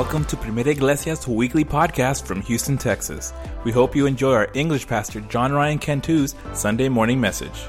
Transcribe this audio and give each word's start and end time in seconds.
Welcome 0.00 0.24
to 0.24 0.36
Primera 0.36 0.68
Iglesia's 0.68 1.28
weekly 1.28 1.62
podcast 1.62 2.24
from 2.24 2.40
Houston, 2.40 2.78
Texas. 2.78 3.34
We 3.64 3.70
hope 3.70 3.94
you 3.94 4.06
enjoy 4.06 4.32
our 4.32 4.48
English 4.54 4.86
pastor 4.86 5.20
John 5.20 5.52
Ryan 5.52 5.78
Cantu's 5.78 6.34
Sunday 6.54 6.88
morning 6.88 7.20
message. 7.20 7.66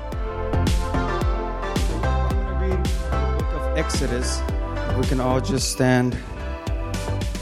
of 3.52 3.78
Exodus. 3.78 4.42
We 4.98 5.04
can 5.08 5.20
all 5.20 5.42
just 5.42 5.74
stand. 5.74 6.18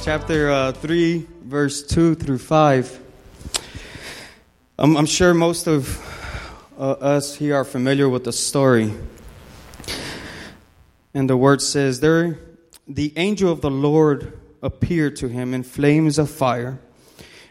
Chapter 0.01 0.49
uh, 0.49 0.71
3, 0.71 1.27
verse 1.43 1.83
2 1.83 2.15
through 2.15 2.39
5. 2.39 2.99
I'm, 4.79 4.97
I'm 4.97 5.05
sure 5.05 5.35
most 5.35 5.67
of 5.67 6.03
uh, 6.79 6.93
us 6.93 7.35
here 7.35 7.55
are 7.55 7.63
familiar 7.63 8.09
with 8.09 8.23
the 8.23 8.33
story. 8.33 8.91
And 11.13 11.29
the 11.29 11.37
word 11.37 11.61
says, 11.61 11.99
There 11.99 12.39
the 12.87 13.13
angel 13.17 13.51
of 13.51 13.61
the 13.61 13.69
Lord 13.69 14.33
appeared 14.61 15.15
to 15.17 15.27
him 15.27 15.53
in 15.53 15.63
flames 15.63 16.17
of 16.17 16.29
fire, 16.29 16.79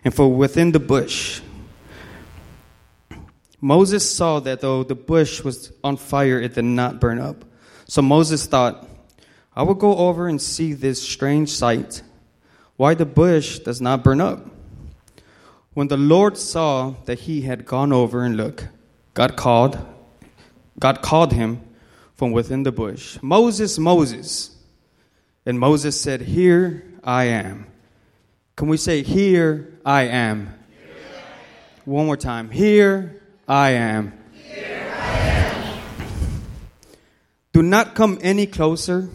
and 0.05 0.15
from 0.15 0.37
within 0.37 0.73
the 0.73 0.81
bush. 0.81 1.41
Moses 3.61 4.09
saw 4.09 4.39
that 4.41 4.61
though 4.61 4.85
the 4.85 4.95
bush 4.95 5.43
was 5.43 5.73
on 5.83 5.97
fire, 5.97 6.41
it 6.41 6.55
did 6.55 6.65
not 6.65 7.01
burn 7.01 7.19
up. 7.19 7.45
So 7.87 8.03
Moses 8.03 8.47
thought, 8.47 8.89
I 9.57 9.63
will 9.63 9.75
go 9.75 9.97
over 9.97 10.29
and 10.29 10.41
see 10.41 10.73
this 10.73 11.03
strange 11.03 11.51
sight, 11.51 12.03
why 12.77 12.95
the 12.95 13.07
bush 13.07 13.59
does 13.59 13.81
not 13.81 14.05
burn 14.05 14.21
up. 14.21 14.47
When 15.75 15.89
the 15.89 15.97
Lord 15.97 16.37
saw 16.37 16.95
that 17.07 17.21
he 17.21 17.43
had 17.43 17.67
gone 17.67 17.93
over 17.93 18.23
and 18.23 18.37
looked, 18.37 18.69
God 19.15 19.37
called, 19.37 19.79
God 20.79 21.03
called 21.03 21.33
him 21.33 21.61
from 22.15 22.31
within 22.31 22.63
the 22.63 22.73
bush, 22.73 23.19
Moses, 23.23 23.79
Moses. 23.79 24.55
And 25.47 25.59
Moses 25.59 26.01
said, 26.01 26.21
Here 26.21 26.85
I 27.03 27.25
am. 27.25 27.67
Can 28.57 28.69
we 28.69 28.77
say, 28.77 29.03
Here 29.03 29.79
I 29.85 30.05
am? 30.05 30.55
One 31.85 32.07
more 32.07 32.17
time. 32.17 32.51
Here 32.51 33.23
I 33.47 33.71
am. 33.71 34.13
Do 37.53 37.63
not 37.63 37.95
come 37.95 38.19
any 38.21 38.47
closer, 38.47 39.09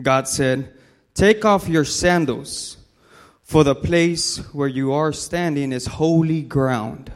God 0.00 0.28
said. 0.28 0.72
Take 1.14 1.44
off 1.44 1.68
your 1.68 1.84
sandals, 1.84 2.76
for 3.42 3.64
the 3.64 3.74
place 3.74 4.38
where 4.54 4.68
you 4.68 4.92
are 4.92 5.12
standing 5.12 5.72
is 5.72 5.86
holy 5.86 6.42
ground. 6.42 7.12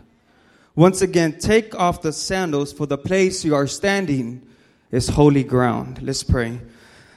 Once 0.74 1.00
again, 1.00 1.38
take 1.38 1.74
off 1.76 2.02
the 2.02 2.12
sandals, 2.12 2.72
for 2.72 2.86
the 2.86 2.98
place 2.98 3.44
you 3.44 3.54
are 3.54 3.68
standing 3.68 4.44
is 4.90 5.08
holy 5.08 5.44
ground. 5.44 6.02
Let's 6.02 6.24
pray. 6.24 6.60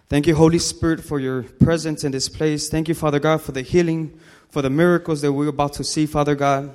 Thank 0.10 0.26
you, 0.26 0.36
Holy 0.36 0.60
Spirit, 0.60 1.04
for 1.04 1.20
your 1.20 1.44
presence 1.44 2.06
in 2.06 2.14
this 2.14 2.30
place. 2.30 2.70
Thank 2.70 2.88
you, 2.88 2.94
Father 2.94 3.20
God, 3.20 3.42
for 3.42 3.52
the 3.52 3.62
healing, 3.62 4.18
for 4.50 4.62
the 4.62 4.70
miracles 4.70 5.22
that 5.22 5.34
we're 5.34 5.50
about 5.50 5.74
to 5.74 5.84
see, 5.84 6.06
Father 6.06 6.34
God, 6.34 6.74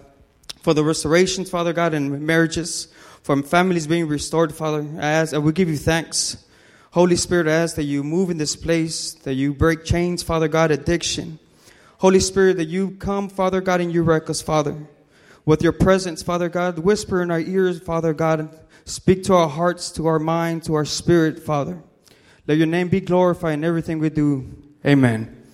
for 0.61 0.75
the 0.75 0.85
restorations, 0.85 1.49
Father 1.49 1.73
God, 1.73 1.95
in 1.95 2.27
marriages, 2.27 2.89
for 3.23 3.43
families 3.43 3.87
being 3.87 4.07
restored, 4.07 4.55
Father. 4.55 4.87
I 4.99 5.13
ask, 5.13 5.33
and 5.33 5.43
we 5.45 5.53
give 5.53 5.71
you 5.71 5.79
thanks. 5.79 6.45
Holy 6.91 7.17
Spirit, 7.17 7.47
I 7.47 7.53
ask 7.53 7.77
that 7.77 7.85
you 7.85 8.05
move 8.05 8.29
in 8.29 8.37
this 8.37 8.55
place, 8.55 9.15
that 9.15 9.33
you 9.33 9.55
break 9.55 9.83
chains, 9.83 10.23
Father 10.23 10.47
God, 10.47 10.71
addiction. 10.71 11.39
Holy 12.01 12.21
Spirit, 12.21 12.59
that 12.59 12.69
you 12.69 12.91
come, 12.99 13.31
Father 13.31 13.63
God, 13.63 13.81
and 13.81 13.91
you 13.91 14.03
wreck 14.03 14.29
us, 14.29 14.43
Father. 14.43 14.77
With 15.47 15.63
your 15.63 15.73
presence, 15.73 16.23
Father 16.23 16.51
God, 16.51 16.79
whisper 16.81 17.23
in 17.23 17.31
our 17.31 17.41
ears, 17.41 17.81
Father 17.81 18.13
God, 18.13 18.61
speak 18.85 19.25
to 19.25 19.35
our 19.35 19.49
hearts, 19.49 19.91
to 19.93 20.07
our 20.07 20.19
mind, 20.19 20.65
to 20.65 20.75
our 20.75 20.85
spirit, 20.85 21.43
Father. 21.43 21.83
Let 22.45 22.59
your 22.59 22.67
name 22.67 22.89
be 22.89 23.01
glorified 23.01 23.55
in 23.55 23.63
everything 23.63 24.01
we 24.01 24.11
do. 24.11 24.51
Amen. 24.85 25.45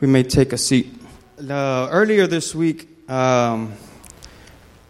We 0.00 0.08
may 0.08 0.22
take 0.22 0.54
a 0.54 0.56
seat. 0.56 0.90
Uh, 1.38 1.88
earlier 1.90 2.26
this 2.26 2.54
week, 2.54 2.88
um, 3.10 3.74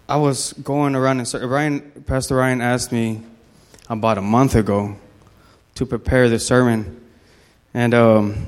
I 0.08 0.19
was 0.19 0.53
going 0.53 0.94
around 0.94 1.19
and 1.19 1.26
so 1.26 1.44
Ryan, 1.44 1.80
Pastor 2.06 2.36
Ryan 2.36 2.60
asked 2.60 2.92
me 2.92 3.22
about 3.91 4.19
a 4.19 4.22
month 4.22 4.54
ago 4.54 4.94
to 5.75 5.84
prepare 5.84 6.28
the 6.28 6.38
sermon, 6.38 7.04
and 7.74 7.92
um, 7.92 8.47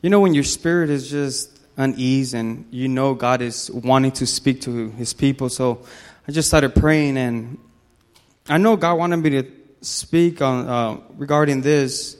you 0.00 0.08
know 0.08 0.20
when 0.20 0.32
your 0.32 0.44
spirit 0.44 0.88
is 0.88 1.10
just 1.10 1.60
unease 1.76 2.32
and 2.32 2.64
you 2.70 2.88
know 2.88 3.12
God 3.12 3.42
is 3.42 3.70
wanting 3.70 4.12
to 4.12 4.26
speak 4.26 4.62
to 4.62 4.92
His 4.92 5.12
people, 5.12 5.50
so 5.50 5.84
I 6.26 6.32
just 6.32 6.48
started 6.48 6.74
praying, 6.74 7.18
and 7.18 7.58
I 8.48 8.56
know 8.56 8.76
God 8.76 8.94
wanted 8.94 9.18
me 9.18 9.30
to 9.30 9.61
speak 9.82 10.40
on 10.40 10.66
uh, 10.66 11.00
regarding 11.16 11.60
this 11.60 12.16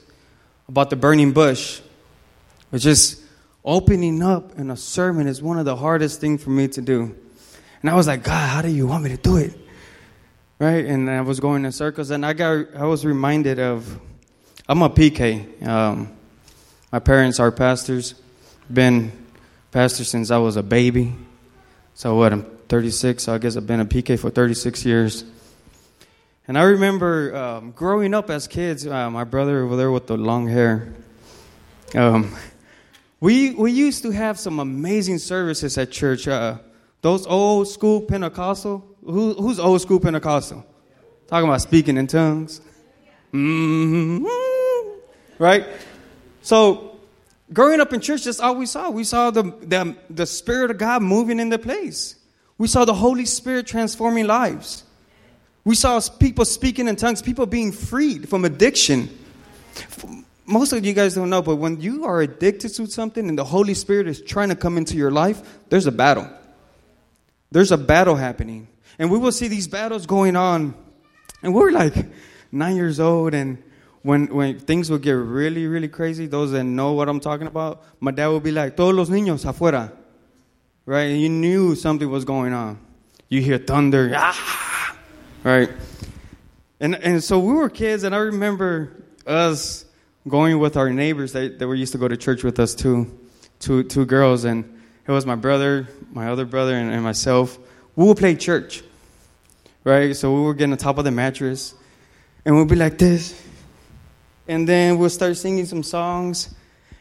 about 0.67 0.89
the 0.89 0.95
burning 0.95 1.31
bush, 1.31 1.81
which 2.69 2.85
is 2.85 3.23
opening 3.65 4.21
up 4.21 4.57
in 4.59 4.69
a 4.69 4.77
sermon 4.77 5.27
is 5.27 5.41
one 5.41 5.57
of 5.57 5.65
the 5.65 5.75
hardest 5.75 6.19
things 6.19 6.43
for 6.43 6.49
me 6.49 6.67
to 6.67 6.81
do. 6.81 7.15
And 7.81 7.89
I 7.89 7.95
was 7.95 8.07
like, 8.07 8.23
God, 8.23 8.49
how 8.49 8.61
do 8.61 8.69
you 8.69 8.87
want 8.87 9.03
me 9.03 9.09
to 9.09 9.17
do 9.17 9.37
it? 9.37 9.57
Right? 10.59 10.85
And 10.85 11.09
I 11.09 11.21
was 11.21 11.39
going 11.39 11.65
in 11.65 11.71
circles, 11.71 12.11
and 12.11 12.25
I 12.25 12.33
got 12.33 12.67
I 12.75 12.85
was 12.85 13.05
reminded 13.05 13.59
of 13.59 13.99
I'm 14.67 14.81
a 14.81 14.89
PK. 14.89 15.65
Um, 15.65 16.15
my 16.91 16.99
parents 16.99 17.39
are 17.39 17.51
pastors. 17.51 18.15
Been 18.71 19.11
pastor 19.71 20.03
since 20.03 20.31
I 20.31 20.37
was 20.37 20.55
a 20.55 20.63
baby. 20.63 21.13
So 21.95 22.15
what? 22.15 22.31
I'm 22.31 22.43
36. 22.69 23.23
So 23.23 23.33
I 23.33 23.39
guess 23.39 23.57
I've 23.57 23.67
been 23.67 23.81
a 23.81 23.85
PK 23.85 24.17
for 24.17 24.29
36 24.29 24.85
years. 24.85 25.25
And 26.45 26.57
I 26.57 26.63
remember 26.63 27.33
um, 27.35 27.71
growing 27.71 28.13
up 28.13 28.29
as 28.29 28.47
kids. 28.47 28.85
Uh, 28.85 29.09
my 29.09 29.23
brother 29.23 29.63
over 29.63 29.77
there 29.77 29.91
with 29.91 30.07
the 30.07 30.17
long 30.17 30.47
hair. 30.47 30.93
Um, 31.95 32.35
we 33.21 33.51
we 33.51 33.71
used 33.71 34.03
to 34.03 34.11
have 34.11 34.37
some 34.37 34.59
amazing 34.59 35.19
services 35.19 35.77
at 35.77 35.91
church. 35.91 36.27
Uh, 36.27 36.57
those 37.01 37.25
old 37.27 37.69
school 37.69 38.01
Pentecostal. 38.01 38.85
Who, 39.05 39.33
who's 39.33 39.59
old 39.59 39.81
school 39.81 39.99
Pentecostal? 39.99 40.65
Talking 41.27 41.47
about 41.47 41.61
speaking 41.61 41.97
in 41.97 42.07
tongues. 42.07 42.59
Mm-hmm. 43.33 44.25
Right? 45.41 45.65
So, 46.41 46.99
growing 47.51 47.79
up 47.79 47.93
in 47.93 48.01
church, 48.01 48.25
that's 48.25 48.39
all 48.39 48.55
we 48.55 48.65
saw. 48.65 48.89
We 48.89 49.03
saw 49.03 49.31
the, 49.31 49.43
the, 49.43 49.95
the 50.09 50.25
Spirit 50.25 50.71
of 50.71 50.77
God 50.77 51.01
moving 51.01 51.39
in 51.39 51.49
the 51.49 51.59
place. 51.59 52.15
We 52.57 52.67
saw 52.67 52.85
the 52.85 52.93
Holy 52.93 53.25
Spirit 53.25 53.65
transforming 53.65 54.27
lives. 54.27 54.83
We 55.65 55.75
saw 55.75 56.01
people 56.19 56.45
speaking 56.45 56.87
in 56.87 56.95
tongues, 56.95 57.21
people 57.21 57.45
being 57.45 57.71
freed 57.71 58.27
from 58.27 58.43
addiction. 58.43 59.09
Most 60.45 60.73
of 60.73 60.85
you 60.85 60.93
guys 60.93 61.15
don't 61.15 61.29
know, 61.29 61.41
but 61.41 61.55
when 61.55 61.79
you 61.79 62.03
are 62.03 62.21
addicted 62.21 62.69
to 62.75 62.87
something 62.87 63.29
and 63.29 63.37
the 63.37 63.45
Holy 63.45 63.73
Spirit 63.73 64.07
is 64.07 64.21
trying 64.21 64.49
to 64.49 64.55
come 64.55 64.77
into 64.77 64.97
your 64.97 65.11
life, 65.11 65.41
there's 65.69 65.87
a 65.87 65.91
battle. 65.91 66.29
There's 67.51 67.71
a 67.71 67.77
battle 67.77 68.15
happening. 68.15 68.67
And 68.99 69.09
we 69.09 69.17
will 69.17 69.31
see 69.31 69.47
these 69.47 69.67
battles 69.67 70.05
going 70.05 70.35
on. 70.35 70.73
And 71.41 71.53
we're 71.53 71.71
like 71.71 71.95
nine 72.51 72.75
years 72.75 72.99
old, 72.99 73.33
and 73.33 73.61
when, 74.01 74.27
when 74.27 74.59
things 74.59 74.91
would 74.91 75.01
get 75.01 75.13
really, 75.13 75.65
really 75.67 75.87
crazy, 75.87 76.27
those 76.27 76.51
that 76.51 76.65
know 76.65 76.91
what 76.91 77.07
I'm 77.07 77.21
talking 77.21 77.47
about, 77.47 77.83
my 78.01 78.11
dad 78.11 78.27
would 78.27 78.43
be 78.43 78.51
like, 78.51 78.75
Todos 78.75 78.95
los 78.95 79.09
niños 79.09 79.45
afuera. 79.45 79.91
Right? 80.85 81.03
And 81.03 81.21
you 81.21 81.29
knew 81.29 81.75
something 81.75 82.09
was 82.09 82.25
going 82.25 82.51
on. 82.51 82.79
You 83.29 83.41
hear 83.41 83.57
thunder, 83.57 84.11
ah! 84.13 84.71
Right? 85.43 85.69
And, 86.79 86.95
and 86.95 87.23
so 87.23 87.39
we 87.39 87.53
were 87.53 87.69
kids, 87.69 88.03
and 88.03 88.15
I 88.15 88.19
remember 88.19 89.03
us 89.27 89.85
going 90.27 90.59
with 90.59 90.77
our 90.77 90.89
neighbors 90.89 91.33
that, 91.33 91.59
that 91.59 91.67
were 91.67 91.75
used 91.75 91.91
to 91.91 91.97
go 91.97 92.07
to 92.07 92.17
church 92.17 92.43
with 92.43 92.59
us 92.59 92.73
too, 92.73 93.19
two, 93.59 93.83
two 93.83 94.05
girls, 94.05 94.45
and 94.45 94.81
it 95.05 95.11
was 95.11 95.25
my 95.25 95.35
brother, 95.35 95.87
my 96.11 96.29
other 96.29 96.45
brother, 96.45 96.75
and, 96.75 96.91
and 96.91 97.03
myself. 97.03 97.57
We 97.95 98.05
would 98.05 98.17
play 98.17 98.35
church, 98.35 98.83
right? 99.83 100.15
So 100.15 100.33
we 100.33 100.41
would 100.47 100.57
get 100.57 100.69
on 100.69 100.77
top 100.77 100.97
of 100.97 101.03
the 101.03 101.11
mattress, 101.11 101.75
and 102.45 102.57
we'd 102.57 102.69
be 102.69 102.75
like 102.75 102.97
this, 102.97 103.39
and 104.47 104.67
then 104.67 104.97
we'll 104.97 105.09
start 105.09 105.37
singing 105.37 105.65
some 105.65 105.83
songs, 105.83 106.55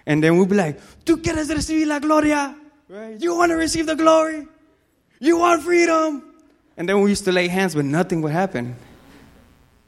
and 0.04 0.22
then 0.22 0.36
we'll 0.36 0.46
be 0.46 0.56
like, 0.56 0.80
"Tú 1.04 1.16
quieres 1.22 1.48
recibir 1.48 1.86
la 1.86 2.00
gloria?" 2.00 2.56
Right? 2.88 3.20
You 3.20 3.36
want 3.36 3.50
to 3.50 3.56
receive 3.56 3.86
the 3.86 3.96
glory? 3.96 4.46
You 5.20 5.38
want 5.38 5.62
freedom? 5.62 6.31
And 6.76 6.88
then 6.88 7.00
we 7.00 7.10
used 7.10 7.24
to 7.24 7.32
lay 7.32 7.48
hands, 7.48 7.74
but 7.74 7.84
nothing 7.84 8.22
would 8.22 8.32
happen. 8.32 8.76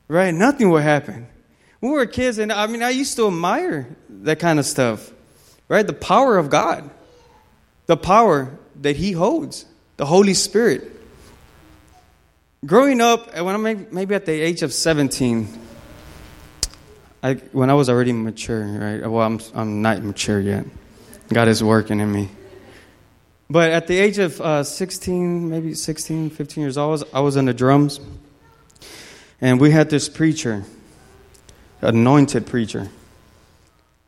Right? 0.09 0.33
Nothing 0.33 0.71
would 0.71 0.83
happen. 0.83 1.27
We 1.81 1.91
were 1.91 2.07
kids, 2.07 2.39
and 2.39 2.53
I 2.53 2.67
mean, 2.67 2.83
I 2.83 2.91
used 2.91 3.17
to 3.17 3.27
admire 3.27 3.89
that 4.09 4.39
kind 4.39 4.59
of 4.59 4.67
stuff. 4.67 5.13
Right? 5.69 5.87
The 5.87 5.93
power 5.93 6.37
of 6.39 6.51
God, 6.51 6.89
the 7.87 7.97
power 7.97 8.57
that 8.81 8.97
He 8.97 9.13
holds, 9.13 9.67
the 9.97 10.07
Holy 10.07 10.35
Spirit. 10.35 10.91
Growing 12.65 13.01
up, 13.01 13.35
when 13.39 13.55
I'm 13.55 13.87
maybe 13.91 14.15
at 14.15 14.25
the 14.25 14.33
age 14.33 14.63
of 14.63 14.73
17, 14.73 15.49
I, 17.23 17.35
when 17.53 17.71
I 17.71 17.75
was 17.75 17.89
already 17.89 18.13
mature, 18.13 18.65
right? 18.65 19.11
Well, 19.11 19.27
I'm, 19.27 19.41
I'm 19.55 19.83
not 19.83 20.03
mature 20.03 20.41
yet. 20.41 20.67
God 21.33 21.49
is 21.49 21.65
working 21.65 22.01
in 22.01 22.13
me. 22.13 22.29
But 23.49 23.73
at 23.73 23.87
the 23.87 23.99
age 23.99 24.19
of 24.19 24.41
uh, 24.41 24.65
16, 24.65 25.51
maybe 25.51 25.75
16, 25.75 26.31
15 26.31 26.63
years 26.63 26.79
old, 26.79 26.89
I 26.89 26.91
was, 26.91 27.05
I 27.15 27.21
was 27.21 27.37
in 27.37 27.45
the 27.45 27.55
drums. 27.55 28.01
And 29.41 29.61
we 29.61 29.71
had 29.71 29.91
this 29.91 30.09
preacher, 30.09 30.65
anointed 31.83 32.47
preacher. 32.47 32.89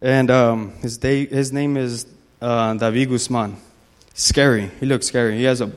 And 0.01 0.31
um, 0.31 0.73
his, 0.81 0.99
day, 0.99 1.27
his 1.27 1.53
name 1.53 1.77
is 1.77 2.07
uh, 2.41 2.75
David 2.75 3.11
Guzman. 3.11 3.57
Scary. 4.15 4.71
He 4.81 4.87
looks 4.87 5.07
scary. 5.07 5.37
He 5.37 5.45
has 5.45 5.61
a, 5.61 5.71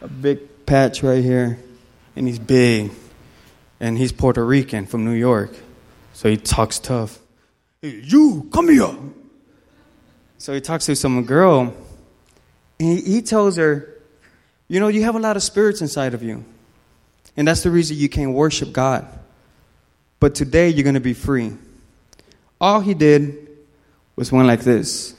a 0.00 0.08
big 0.08 0.66
patch 0.66 1.02
right 1.02 1.22
here, 1.22 1.58
and 2.16 2.26
he's 2.26 2.40
big. 2.40 2.90
And 3.78 3.96
he's 3.96 4.10
Puerto 4.10 4.44
Rican 4.44 4.86
from 4.86 5.04
New 5.04 5.12
York. 5.12 5.54
So 6.12 6.28
he 6.28 6.36
talks 6.36 6.80
tough. 6.80 7.20
Hey, 7.80 8.00
you, 8.02 8.48
come 8.52 8.68
here. 8.68 8.96
So 10.38 10.52
he 10.52 10.60
talks 10.60 10.86
to 10.86 10.96
some 10.96 11.24
girl, 11.24 11.72
and 12.78 12.98
he, 12.98 13.14
he 13.14 13.22
tells 13.22 13.56
her, 13.56 13.96
You 14.68 14.80
know, 14.80 14.88
you 14.88 15.02
have 15.02 15.14
a 15.14 15.18
lot 15.18 15.36
of 15.36 15.42
spirits 15.42 15.80
inside 15.80 16.14
of 16.14 16.22
you. 16.22 16.44
And 17.36 17.46
that's 17.46 17.62
the 17.62 17.70
reason 17.70 17.96
you 17.96 18.08
can't 18.08 18.32
worship 18.32 18.72
God. 18.72 19.06
But 20.20 20.34
today 20.34 20.68
you're 20.68 20.82
going 20.82 20.94
to 20.94 21.00
be 21.00 21.14
free. 21.14 21.52
All 22.60 22.80
he 22.80 22.94
did 22.94 23.48
was 24.16 24.32
went 24.32 24.48
like 24.48 24.60
this 24.60 25.14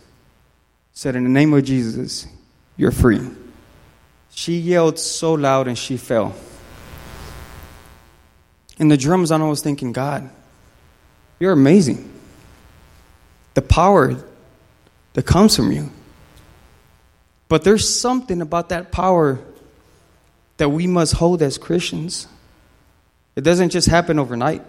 said, 0.91 1.15
In 1.15 1.23
the 1.23 1.29
name 1.29 1.53
of 1.53 1.63
Jesus, 1.63 2.27
you're 2.75 2.91
free. 2.91 3.25
She 4.31 4.57
yelled 4.57 4.99
so 4.99 5.33
loud 5.33 5.69
and 5.69 5.77
she 5.77 5.95
fell. 5.95 6.35
In 8.77 8.89
the 8.89 8.97
drums, 8.97 9.31
I 9.31 9.37
was 9.37 9.61
thinking, 9.61 9.93
God, 9.93 10.29
you're 11.39 11.53
amazing. 11.53 12.11
The 13.53 13.61
power 13.61 14.21
that 15.13 15.25
comes 15.25 15.55
from 15.55 15.71
you. 15.71 15.89
But 17.49 17.63
there's 17.63 17.99
something 17.99 18.41
about 18.41 18.69
that 18.69 18.91
power 18.91 19.39
that 20.57 20.69
we 20.69 20.87
must 20.87 21.13
hold 21.13 21.41
as 21.41 21.57
Christians. 21.57 22.27
It 23.35 23.41
doesn't 23.41 23.71
just 23.71 23.87
happen 23.87 24.19
overnight. 24.19 24.61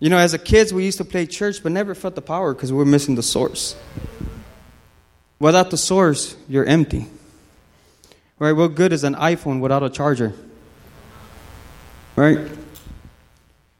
You 0.00 0.10
know, 0.10 0.18
as 0.18 0.34
a 0.34 0.38
kids, 0.38 0.72
we 0.72 0.84
used 0.84 0.98
to 0.98 1.04
play 1.04 1.26
church, 1.26 1.62
but 1.62 1.72
never 1.72 1.94
felt 1.94 2.14
the 2.14 2.22
power 2.22 2.54
because 2.54 2.72
we 2.72 2.78
were 2.78 2.84
missing 2.84 3.14
the 3.14 3.22
source. 3.22 3.76
Without 5.40 5.70
the 5.70 5.76
source, 5.76 6.36
you're 6.48 6.64
empty. 6.64 7.06
Right? 8.38 8.52
What 8.52 8.74
good 8.74 8.92
is 8.92 9.04
an 9.04 9.14
iPhone 9.14 9.60
without 9.60 9.82
a 9.82 9.90
charger? 9.90 10.32
Right? 12.16 12.38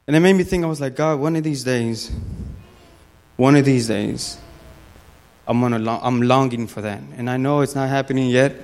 And 0.07 0.15
it 0.15 0.19
made 0.21 0.33
me 0.33 0.43
think, 0.43 0.63
I 0.63 0.67
was 0.67 0.81
like, 0.81 0.95
God, 0.95 1.19
one 1.19 1.35
of 1.35 1.43
these 1.43 1.63
days, 1.63 2.11
one 3.35 3.55
of 3.55 3.65
these 3.65 3.87
days, 3.87 4.37
I'm, 5.49 5.61
long, 5.83 5.99
I'm 6.03 6.21
longing 6.21 6.67
for 6.67 6.81
that. 6.81 7.01
And 7.17 7.27
I 7.27 7.37
know 7.37 7.61
it's 7.61 7.73
not 7.73 7.89
happening 7.89 8.29
yet. 8.29 8.55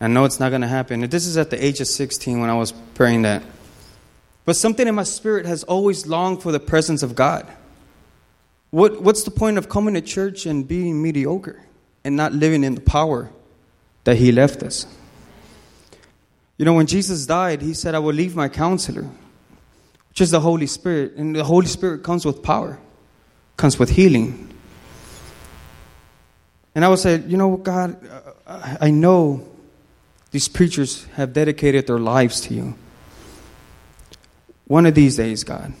I 0.00 0.08
know 0.08 0.24
it's 0.24 0.40
not 0.40 0.48
going 0.48 0.62
to 0.62 0.68
happen. 0.68 1.04
And 1.04 1.12
this 1.12 1.26
is 1.26 1.36
at 1.36 1.50
the 1.50 1.64
age 1.64 1.80
of 1.80 1.86
16 1.86 2.40
when 2.40 2.50
I 2.50 2.54
was 2.54 2.72
praying 2.72 3.22
that. 3.22 3.42
But 4.44 4.56
something 4.56 4.88
in 4.88 4.96
my 4.96 5.04
spirit 5.04 5.46
has 5.46 5.62
always 5.62 6.08
longed 6.08 6.42
for 6.42 6.50
the 6.50 6.58
presence 6.58 7.04
of 7.04 7.14
God. 7.14 7.46
What, 8.70 9.00
what's 9.00 9.22
the 9.22 9.30
point 9.30 9.58
of 9.58 9.68
coming 9.68 9.94
to 9.94 10.00
church 10.00 10.44
and 10.44 10.66
being 10.66 11.00
mediocre 11.00 11.62
and 12.02 12.16
not 12.16 12.32
living 12.32 12.64
in 12.64 12.74
the 12.74 12.80
power 12.80 13.30
that 14.04 14.16
He 14.16 14.32
left 14.32 14.64
us? 14.64 14.86
You 16.56 16.64
know, 16.64 16.74
when 16.74 16.86
Jesus 16.86 17.26
died, 17.26 17.62
He 17.62 17.74
said, 17.74 17.94
I 17.94 18.00
will 18.00 18.14
leave 18.14 18.34
my 18.34 18.48
counselor, 18.48 19.08
which 20.08 20.20
is 20.20 20.32
the 20.32 20.40
Holy 20.40 20.66
Spirit. 20.66 21.14
And 21.14 21.36
the 21.36 21.44
Holy 21.44 21.66
Spirit 21.66 22.02
comes 22.02 22.24
with 22.24 22.42
power, 22.42 22.80
comes 23.56 23.78
with 23.78 23.90
healing. 23.90 24.48
And 26.74 26.84
I 26.84 26.88
would 26.88 26.98
say, 26.98 27.18
you 27.26 27.36
know, 27.36 27.56
God, 27.56 27.96
I 28.46 28.90
know 28.90 29.46
these 30.30 30.48
preachers 30.48 31.04
have 31.14 31.32
dedicated 31.32 31.86
their 31.86 31.98
lives 31.98 32.40
to 32.42 32.54
you. 32.54 32.74
One 34.66 34.86
of 34.86 34.94
these 34.94 35.16
days, 35.16 35.42
God, 35.42 35.72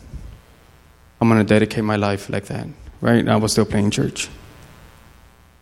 I'm 1.20 1.28
going 1.28 1.40
to 1.40 1.46
dedicate 1.46 1.84
my 1.84 1.96
life 1.96 2.28
like 2.28 2.46
that. 2.46 2.66
Right? 3.00 3.20
And 3.20 3.30
I 3.30 3.36
was 3.36 3.52
still 3.52 3.64
playing 3.64 3.92
church. 3.92 4.28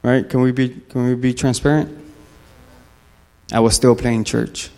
Right? 0.02 0.28
Can 0.28 0.40
we 0.40 0.52
be 0.52 0.70
can 0.88 1.06
we 1.06 1.14
be 1.14 1.34
transparent? 1.34 1.96
I 3.52 3.60
was 3.60 3.74
still 3.74 3.94
playing 3.94 4.24
church. 4.24 4.70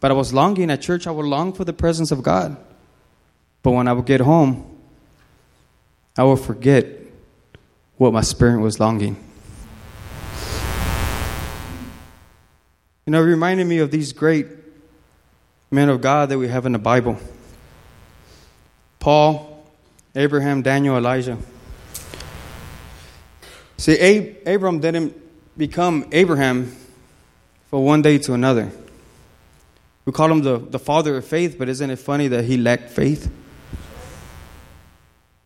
But 0.00 0.10
I 0.10 0.14
was 0.14 0.32
longing 0.32 0.70
at 0.70 0.82
church, 0.82 1.06
I 1.06 1.10
would 1.10 1.26
long 1.26 1.52
for 1.52 1.64
the 1.64 1.72
presence 1.72 2.10
of 2.10 2.22
God. 2.22 2.56
But 3.62 3.72
when 3.72 3.88
I 3.88 3.92
would 3.92 4.06
get 4.06 4.20
home, 4.20 4.78
I 6.16 6.22
would 6.22 6.38
forget 6.38 6.86
what 7.96 8.12
my 8.12 8.20
spirit 8.20 8.60
was 8.60 8.78
longing. 8.78 9.16
You 13.06 13.12
know, 13.12 13.22
it 13.22 13.26
reminded 13.26 13.66
me 13.66 13.78
of 13.78 13.90
these 13.90 14.12
great 14.12 14.48
men 15.70 15.88
of 15.88 16.00
God 16.00 16.28
that 16.28 16.38
we 16.38 16.48
have 16.48 16.66
in 16.66 16.72
the 16.72 16.78
Bible 16.78 17.18
Paul, 18.98 19.64
Abraham, 20.16 20.62
Daniel, 20.62 20.96
Elijah. 20.96 21.38
See, 23.76 23.96
Ab- 23.98 24.48
Abram 24.48 24.80
didn't 24.80 25.14
become 25.56 26.08
Abraham 26.10 26.74
from 27.70 27.84
one 27.84 28.02
day 28.02 28.18
to 28.18 28.32
another. 28.34 28.72
We 30.04 30.12
call 30.12 30.32
him 30.32 30.42
the, 30.42 30.58
the 30.58 30.78
father 30.78 31.16
of 31.16 31.24
faith, 31.24 31.56
but 31.58 31.68
isn't 31.68 31.88
it 31.88 31.96
funny 31.96 32.26
that 32.28 32.44
he 32.44 32.56
lacked 32.56 32.90
faith? 32.90 33.30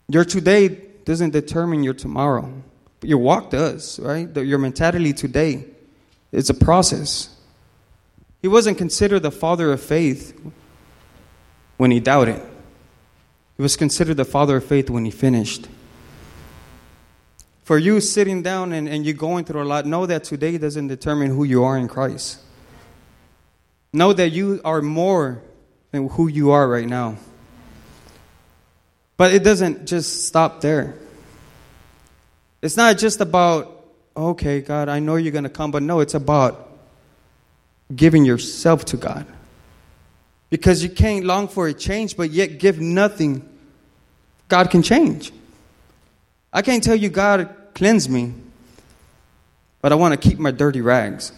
Your 0.08 0.25
today 0.25 0.90
doesn't 1.05 1.31
determine 1.31 1.82
your 1.82 1.94
tomorrow, 1.94 2.52
but 3.00 3.08
your 3.08 3.19
walk 3.19 3.50
does, 3.50 3.99
right? 4.00 4.35
Your 4.37 4.58
mentality 4.58 5.12
today 5.12 5.64
is 6.32 6.50
a 6.50 6.55
process. 6.55 7.37
He 8.43 8.49
wasn't 8.49 8.79
considered 8.79 9.20
the 9.20 9.31
father 9.31 9.73
of 9.73 9.82
faith 9.82 10.38
when 11.76 11.91
he 11.91 12.00
doubted. 12.00 12.41
He 13.56 13.62
was 13.62 13.76
considered 13.76 14.17
the 14.17 14.25
father 14.25 14.56
of 14.56 14.64
faith 14.64 14.88
when 14.88 15.05
he 15.05 15.11
finished. 15.11 15.69
For 17.64 17.79
you 17.79 18.00
sitting 18.00 18.43
down 18.43 18.73
and, 18.73 18.88
and 18.88 19.06
you 19.06 19.12
going 19.12 19.44
through 19.44 19.62
a 19.62 19.64
lot, 19.64 19.87
know 19.87 20.06
that 20.06 20.25
today 20.25 20.58
doesn't 20.58 20.88
determine 20.88 21.31
who 21.31 21.44
you 21.44 21.62
are 21.62 21.79
in 21.79 21.87
Christ. 21.87 22.41
Know 23.93 24.12
that 24.12 24.31
you 24.31 24.61
are 24.64 24.82
more 24.82 25.43
than 25.91 26.08
who 26.08 26.29
you 26.29 26.50
are 26.50 26.69
right 26.69 26.87
now. 26.87 27.17
But 29.20 29.34
it 29.34 29.44
doesn't 29.44 29.87
just 29.87 30.25
stop 30.25 30.62
there. 30.62 30.94
It's 32.62 32.78
not 32.78 32.96
just 32.96 33.20
about, 33.20 33.84
okay, 34.17 34.62
God, 34.62 34.88
I 34.88 34.99
know 35.00 35.17
you're 35.17 35.31
going 35.31 35.44
to 35.44 35.50
come, 35.50 35.70
but 35.70 35.82
no, 35.82 36.00
it's 36.00 36.14
about 36.14 36.70
giving 37.94 38.25
yourself 38.25 38.87
to 38.87 38.96
God. 38.96 39.26
Because 40.48 40.82
you 40.82 40.89
can't 40.89 41.27
long 41.27 41.48
for 41.48 41.69
a 41.69 41.74
change, 41.74 42.17
but 42.17 42.31
yet 42.31 42.58
give 42.58 42.81
nothing. 42.81 43.46
God 44.48 44.70
can 44.70 44.82
change. 44.82 45.32
I 46.50 46.62
can't 46.62 46.82
tell 46.82 46.96
you, 46.96 47.10
God, 47.10 47.55
cleanse 47.74 48.08
me, 48.08 48.32
but 49.82 49.93
I 49.93 49.96
want 49.96 50.19
to 50.19 50.29
keep 50.31 50.39
my 50.39 50.50
dirty 50.50 50.81
rags. 50.81 51.31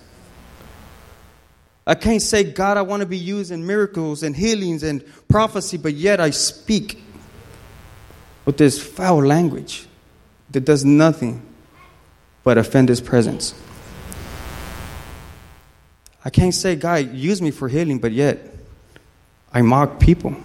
I 1.84 1.96
can't 1.96 2.22
say, 2.22 2.44
God, 2.44 2.76
I 2.76 2.82
want 2.82 3.00
to 3.00 3.06
be 3.06 3.18
used 3.18 3.50
in 3.50 3.66
miracles 3.66 4.22
and 4.22 4.36
healings 4.36 4.84
and 4.84 5.04
prophecy, 5.26 5.78
but 5.78 5.94
yet 5.94 6.20
I 6.20 6.30
speak 6.30 7.01
with 8.44 8.56
this 8.56 8.82
foul 8.82 9.24
language 9.24 9.86
that 10.50 10.64
does 10.64 10.84
nothing 10.84 11.42
but 12.44 12.58
offend 12.58 12.88
His 12.88 13.00
presence. 13.00 13.54
I 16.24 16.30
can't 16.30 16.54
say, 16.54 16.76
God, 16.76 17.12
use 17.12 17.42
me 17.42 17.50
for 17.50 17.68
healing, 17.68 17.98
but 17.98 18.12
yet 18.12 18.46
I 19.52 19.62
mock 19.62 19.98
people. 19.98 20.36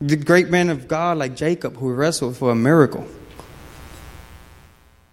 The 0.00 0.16
great 0.16 0.50
man 0.50 0.68
of 0.68 0.86
God 0.86 1.16
like 1.16 1.34
Jacob 1.34 1.78
who 1.78 1.90
wrestled 1.92 2.36
for 2.36 2.50
a 2.50 2.54
miracle 2.54 3.06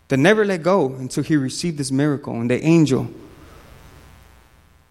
that 0.10 0.18
never 0.18 0.44
let 0.44 0.62
go 0.62 0.94
until 0.96 1.24
he 1.24 1.38
received 1.38 1.78
this 1.78 1.92
miracle 1.92 2.34
and 2.34 2.50
the 2.50 2.62
angel 2.62 3.10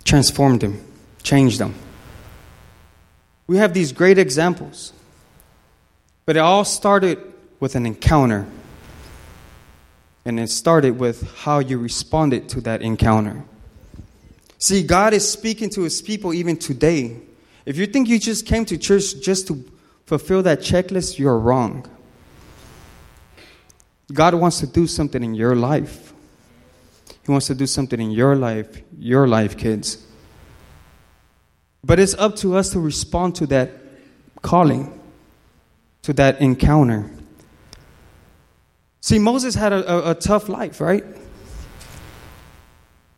transformed 0.04 0.62
him, 0.62 0.82
changed 1.22 1.60
him. 1.60 1.74
We 3.50 3.56
have 3.56 3.74
these 3.74 3.90
great 3.90 4.16
examples, 4.16 4.92
but 6.24 6.36
it 6.36 6.38
all 6.38 6.64
started 6.64 7.18
with 7.58 7.74
an 7.74 7.84
encounter 7.84 8.46
and 10.24 10.38
it 10.38 10.50
started 10.50 11.00
with 11.00 11.28
how 11.38 11.58
you 11.58 11.78
responded 11.78 12.48
to 12.50 12.60
that 12.60 12.80
encounter. 12.80 13.42
See, 14.58 14.84
God 14.84 15.14
is 15.14 15.28
speaking 15.28 15.68
to 15.70 15.82
his 15.82 16.00
people 16.00 16.32
even 16.32 16.58
today. 16.58 17.16
If 17.66 17.76
you 17.76 17.86
think 17.86 18.08
you 18.08 18.20
just 18.20 18.46
came 18.46 18.64
to 18.66 18.78
church 18.78 19.20
just 19.20 19.48
to 19.48 19.64
fulfill 20.06 20.44
that 20.44 20.60
checklist, 20.60 21.18
you're 21.18 21.36
wrong. 21.36 21.90
God 24.12 24.36
wants 24.36 24.60
to 24.60 24.68
do 24.68 24.86
something 24.86 25.24
in 25.24 25.34
your 25.34 25.56
life. 25.56 26.12
He 27.26 27.32
wants 27.32 27.48
to 27.48 27.56
do 27.56 27.66
something 27.66 28.00
in 28.00 28.12
your 28.12 28.36
life, 28.36 28.80
your 28.96 29.26
life, 29.26 29.56
kids. 29.56 30.06
But 31.82 31.98
it's 31.98 32.14
up 32.14 32.36
to 32.36 32.56
us 32.56 32.70
to 32.70 32.80
respond 32.80 33.36
to 33.36 33.46
that 33.46 33.70
calling, 34.42 35.00
to 36.02 36.12
that 36.14 36.40
encounter. 36.40 37.10
See, 39.00 39.18
Moses 39.18 39.54
had 39.54 39.72
a, 39.72 40.08
a, 40.08 40.10
a, 40.10 40.14
tough 40.14 40.48
life, 40.48 40.80
right? 40.80 41.04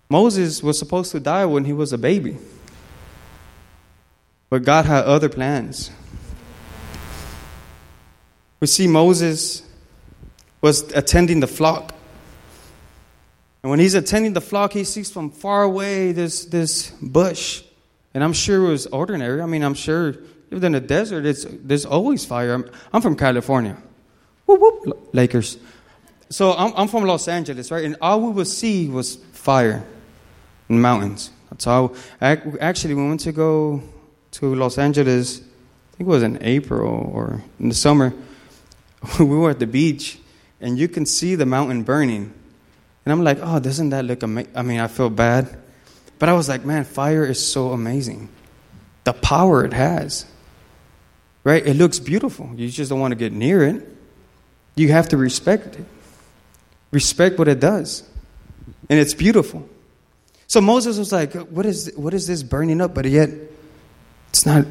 Moses 0.08 0.62
was 0.62 0.78
supposed 0.78 1.10
to 1.12 1.20
die 1.20 1.44
when 1.46 1.64
he 1.64 1.72
was 1.72 1.92
a 1.92 1.98
baby. 1.98 2.38
But 4.48 4.64
God 4.64 4.84
had 4.84 5.04
other 5.04 5.28
plans. 5.28 5.90
we 8.60 8.66
see 8.66 8.86
Moses 8.86 9.62
was 10.60 10.82
attending 10.92 11.40
the 11.40 11.46
flock. 11.46 11.94
And 13.62 13.70
when 13.70 13.80
he's 13.80 13.94
attending 13.94 14.34
the 14.34 14.40
flock, 14.40 14.72
he 14.72 14.84
sees 14.84 15.10
from 15.10 15.30
far 15.30 15.62
away 15.62 16.12
this, 16.12 16.44
this 16.44 16.90
bush. 16.90 17.62
And 18.14 18.22
I'm 18.22 18.32
sure 18.32 18.66
it 18.66 18.68
was 18.68 18.86
ordinary. 18.86 19.40
I 19.40 19.46
mean, 19.46 19.62
I'm 19.62 19.74
sure 19.74 20.14
even 20.50 20.66
in 20.66 20.72
the 20.72 20.86
desert, 20.86 21.24
it's, 21.24 21.46
there's 21.48 21.86
always 21.86 22.24
fire. 22.24 22.52
I'm, 22.52 22.70
I'm 22.92 23.00
from 23.00 23.16
California. 23.16 23.76
Whoop, 24.46 24.60
whoop, 24.60 25.08
Lakers. 25.12 25.58
So 26.28 26.52
I'm, 26.52 26.72
I'm 26.76 26.88
from 26.88 27.04
Los 27.04 27.26
Angeles, 27.28 27.70
right? 27.70 27.84
And 27.84 27.96
all 28.00 28.20
we 28.20 28.32
would 28.32 28.46
see 28.46 28.88
was 28.88 29.16
fire 29.32 29.84
and 30.68 30.82
mountains. 30.82 31.30
That's 31.50 31.66
all. 31.66 31.94
Actually, 32.20 32.94
we 32.94 33.06
went 33.06 33.20
to 33.20 33.32
go 33.32 33.82
to 34.32 34.54
Los 34.54 34.78
Angeles, 34.78 35.40
I 35.40 35.96
think 35.96 36.08
it 36.08 36.10
was 36.10 36.22
in 36.22 36.38
April 36.42 37.10
or 37.12 37.42
in 37.60 37.68
the 37.68 37.74
summer. 37.74 38.14
we 39.18 39.26
were 39.26 39.50
at 39.50 39.58
the 39.58 39.66
beach, 39.66 40.18
and 40.60 40.78
you 40.78 40.88
can 40.88 41.04
see 41.04 41.34
the 41.34 41.44
mountain 41.44 41.82
burning. 41.82 42.32
And 43.04 43.12
I'm 43.12 43.22
like, 43.22 43.38
oh, 43.42 43.60
doesn't 43.60 43.90
that 43.90 44.04
look 44.04 44.22
amazing? 44.22 44.52
I 44.54 44.62
mean, 44.62 44.80
I 44.80 44.86
feel 44.86 45.10
bad. 45.10 45.61
But 46.22 46.28
I 46.28 46.34
was 46.34 46.48
like, 46.48 46.64
man, 46.64 46.84
fire 46.84 47.26
is 47.26 47.44
so 47.44 47.72
amazing. 47.72 48.28
The 49.02 49.12
power 49.12 49.64
it 49.64 49.72
has. 49.72 50.24
Right? 51.42 51.66
It 51.66 51.74
looks 51.74 51.98
beautiful. 51.98 52.48
You 52.54 52.68
just 52.68 52.90
don't 52.90 53.00
want 53.00 53.10
to 53.10 53.16
get 53.16 53.32
near 53.32 53.64
it. 53.64 53.84
You 54.76 54.92
have 54.92 55.08
to 55.08 55.16
respect 55.16 55.74
it. 55.74 55.84
Respect 56.92 57.40
what 57.40 57.48
it 57.48 57.58
does. 57.58 58.08
And 58.88 59.00
it's 59.00 59.14
beautiful. 59.14 59.68
So 60.46 60.60
Moses 60.60 60.96
was 60.96 61.10
like, 61.10 61.32
what 61.32 61.66
is, 61.66 61.92
what 61.96 62.14
is 62.14 62.28
this 62.28 62.44
burning 62.44 62.80
up? 62.80 62.94
But 62.94 63.06
yet, 63.06 63.28
it's 64.28 64.46
not, 64.46 64.64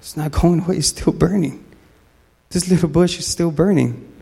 it's 0.00 0.16
not 0.16 0.32
going 0.32 0.60
away. 0.64 0.78
It's 0.78 0.88
still 0.88 1.12
burning. 1.12 1.64
This 2.50 2.68
little 2.68 2.88
bush 2.88 3.16
is 3.20 3.28
still 3.28 3.52
burning. 3.52 4.12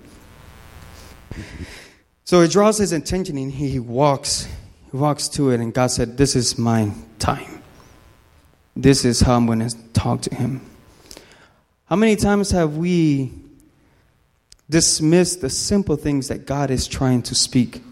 So 2.24 2.42
it 2.42 2.50
draws 2.50 2.76
his 2.76 2.92
attention 2.92 3.38
and 3.38 3.50
he 3.50 3.78
walks, 3.78 4.46
walks 4.94 5.28
to 5.28 5.50
it, 5.50 5.60
and 5.60 5.74
God 5.74 5.88
said, 5.88 6.16
This 6.16 6.36
is 6.36 6.56
my 6.56 6.92
time. 7.18 7.62
This 8.76 9.04
is 9.04 9.20
how 9.20 9.36
I'm 9.36 9.46
going 9.46 9.60
to 9.60 9.76
talk 9.92 10.22
to 10.22 10.34
him. 10.34 10.60
How 11.86 11.96
many 11.96 12.16
times 12.16 12.50
have 12.52 12.76
we 12.76 13.32
dismissed 14.70 15.40
the 15.40 15.50
simple 15.50 15.96
things 15.96 16.28
that 16.28 16.46
God 16.46 16.70
is 16.70 16.86
trying 16.86 17.22
to 17.22 17.34
speak 17.34 17.82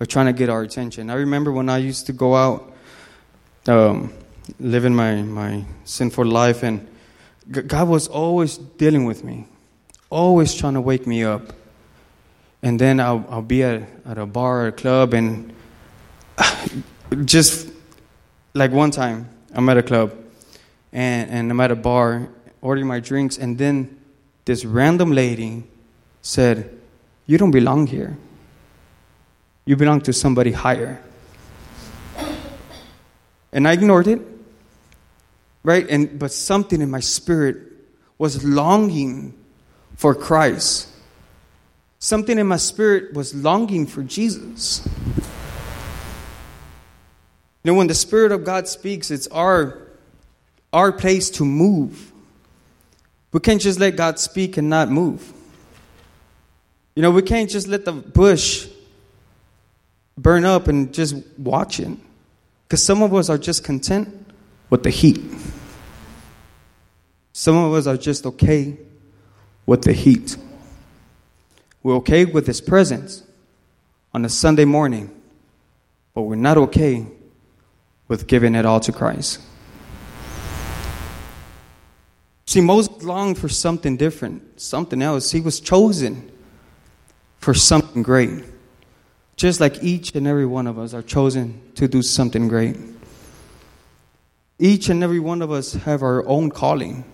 or 0.00 0.06
trying 0.06 0.26
to 0.26 0.32
get 0.32 0.48
our 0.48 0.62
attention? 0.62 1.10
I 1.10 1.14
remember 1.14 1.52
when 1.52 1.68
I 1.68 1.78
used 1.78 2.06
to 2.06 2.12
go 2.12 2.34
out, 2.34 2.72
um, 3.66 4.12
living 4.58 4.94
my, 4.94 5.22
my 5.22 5.64
sinful 5.84 6.24
life, 6.24 6.62
and 6.62 6.86
God 7.50 7.88
was 7.88 8.08
always 8.08 8.58
dealing 8.58 9.04
with 9.04 9.24
me, 9.24 9.46
always 10.10 10.54
trying 10.54 10.74
to 10.74 10.80
wake 10.80 11.06
me 11.06 11.24
up. 11.24 11.52
And 12.62 12.80
then 12.80 12.98
I'll, 12.98 13.24
I'll 13.28 13.42
be 13.42 13.62
at, 13.62 13.88
at 14.04 14.18
a 14.18 14.26
bar 14.26 14.62
or 14.62 14.66
a 14.68 14.72
club, 14.72 15.14
and 15.14 15.54
just 17.24 17.70
like 18.54 18.70
one 18.72 18.90
time, 18.90 19.28
I'm 19.52 19.68
at 19.68 19.76
a 19.76 19.82
club 19.82 20.14
and, 20.92 21.30
and 21.30 21.50
I'm 21.50 21.60
at 21.60 21.70
a 21.70 21.76
bar, 21.76 22.28
ordering 22.60 22.86
my 22.86 23.00
drinks, 23.00 23.38
and 23.38 23.58
then 23.58 23.98
this 24.44 24.64
random 24.64 25.12
lady 25.12 25.64
said, 26.22 26.78
You 27.26 27.38
don't 27.38 27.50
belong 27.50 27.86
here. 27.86 28.16
You 29.64 29.76
belong 29.76 30.00
to 30.02 30.12
somebody 30.12 30.52
higher. 30.52 31.02
And 33.52 33.68
I 33.68 33.72
ignored 33.72 34.06
it. 34.06 34.20
Right? 35.62 35.86
And 35.88 36.18
but 36.18 36.32
something 36.32 36.80
in 36.80 36.90
my 36.90 37.00
spirit 37.00 37.58
was 38.16 38.44
longing 38.44 39.34
for 39.96 40.14
Christ. 40.14 40.88
Something 41.98 42.38
in 42.38 42.46
my 42.46 42.56
spirit 42.56 43.12
was 43.12 43.34
longing 43.34 43.86
for 43.86 44.02
Jesus. 44.02 44.86
You 47.62 47.72
know, 47.72 47.78
when 47.78 47.86
the 47.88 47.94
Spirit 47.94 48.32
of 48.32 48.44
God 48.44 48.68
speaks, 48.68 49.10
it's 49.10 49.26
our, 49.28 49.82
our 50.72 50.92
place 50.92 51.30
to 51.30 51.44
move. 51.44 52.12
We 53.32 53.40
can't 53.40 53.60
just 53.60 53.78
let 53.78 53.96
God 53.96 54.18
speak 54.18 54.56
and 54.56 54.70
not 54.70 54.90
move. 54.90 55.32
You 56.94 57.02
know, 57.02 57.10
we 57.10 57.22
can't 57.22 57.50
just 57.50 57.68
let 57.68 57.84
the 57.84 57.92
bush 57.92 58.68
burn 60.16 60.44
up 60.44 60.68
and 60.68 60.92
just 60.92 61.16
watch 61.36 61.80
it. 61.80 61.90
Because 62.66 62.82
some 62.82 63.02
of 63.02 63.14
us 63.14 63.28
are 63.28 63.38
just 63.38 63.64
content 63.64 64.08
with 64.70 64.82
the 64.82 64.90
heat. 64.90 65.20
Some 67.32 67.56
of 67.56 67.72
us 67.72 67.86
are 67.86 67.96
just 67.96 68.26
okay 68.26 68.76
with 69.64 69.82
the 69.82 69.92
heat. 69.92 70.36
We're 71.82 71.96
okay 71.96 72.24
with 72.24 72.46
His 72.46 72.60
presence 72.60 73.22
on 74.12 74.24
a 74.24 74.28
Sunday 74.28 74.64
morning, 74.64 75.10
but 76.14 76.22
we're 76.22 76.36
not 76.36 76.56
okay 76.58 77.06
with 78.08 78.26
giving 78.26 78.54
it 78.54 78.66
all 78.66 78.80
to 78.80 78.92
Christ. 78.92 79.40
See, 82.46 82.62
Moses 82.62 83.02
longed 83.02 83.36
for 83.36 83.50
something 83.50 83.98
different, 83.98 84.58
something 84.58 85.02
else. 85.02 85.30
He 85.30 85.40
was 85.40 85.60
chosen 85.60 86.32
for 87.40 87.52
something 87.52 88.02
great. 88.02 88.42
Just 89.36 89.60
like 89.60 89.84
each 89.84 90.14
and 90.14 90.26
every 90.26 90.46
one 90.46 90.66
of 90.66 90.78
us 90.78 90.94
are 90.94 91.02
chosen 91.02 91.60
to 91.74 91.86
do 91.86 92.00
something 92.00 92.48
great. 92.48 92.76
Each 94.58 94.88
and 94.88 95.04
every 95.04 95.20
one 95.20 95.42
of 95.42 95.52
us 95.52 95.74
have 95.74 96.02
our 96.02 96.26
own 96.26 96.50
calling. 96.50 97.04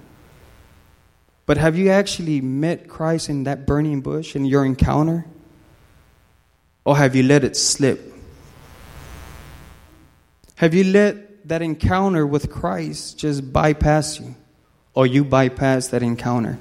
But 1.46 1.58
have 1.58 1.76
you 1.76 1.90
actually 1.90 2.40
met 2.40 2.88
Christ 2.88 3.28
in 3.28 3.42
that 3.44 3.66
burning 3.66 4.00
bush 4.00 4.34
in 4.34 4.44
your 4.44 4.64
encounter? 4.64 5.26
Or 6.84 6.96
have 6.96 7.16
you 7.16 7.24
let 7.24 7.42
it 7.42 7.56
slip? 7.56 8.13
Have 10.56 10.74
you 10.74 10.84
let 10.84 11.48
that 11.48 11.62
encounter 11.62 12.26
with 12.26 12.50
Christ 12.50 13.18
just 13.18 13.52
bypass 13.52 14.20
you? 14.20 14.34
or 14.94 15.06
you 15.06 15.24
bypass 15.24 15.88
that 15.88 16.02
encounter. 16.02 16.58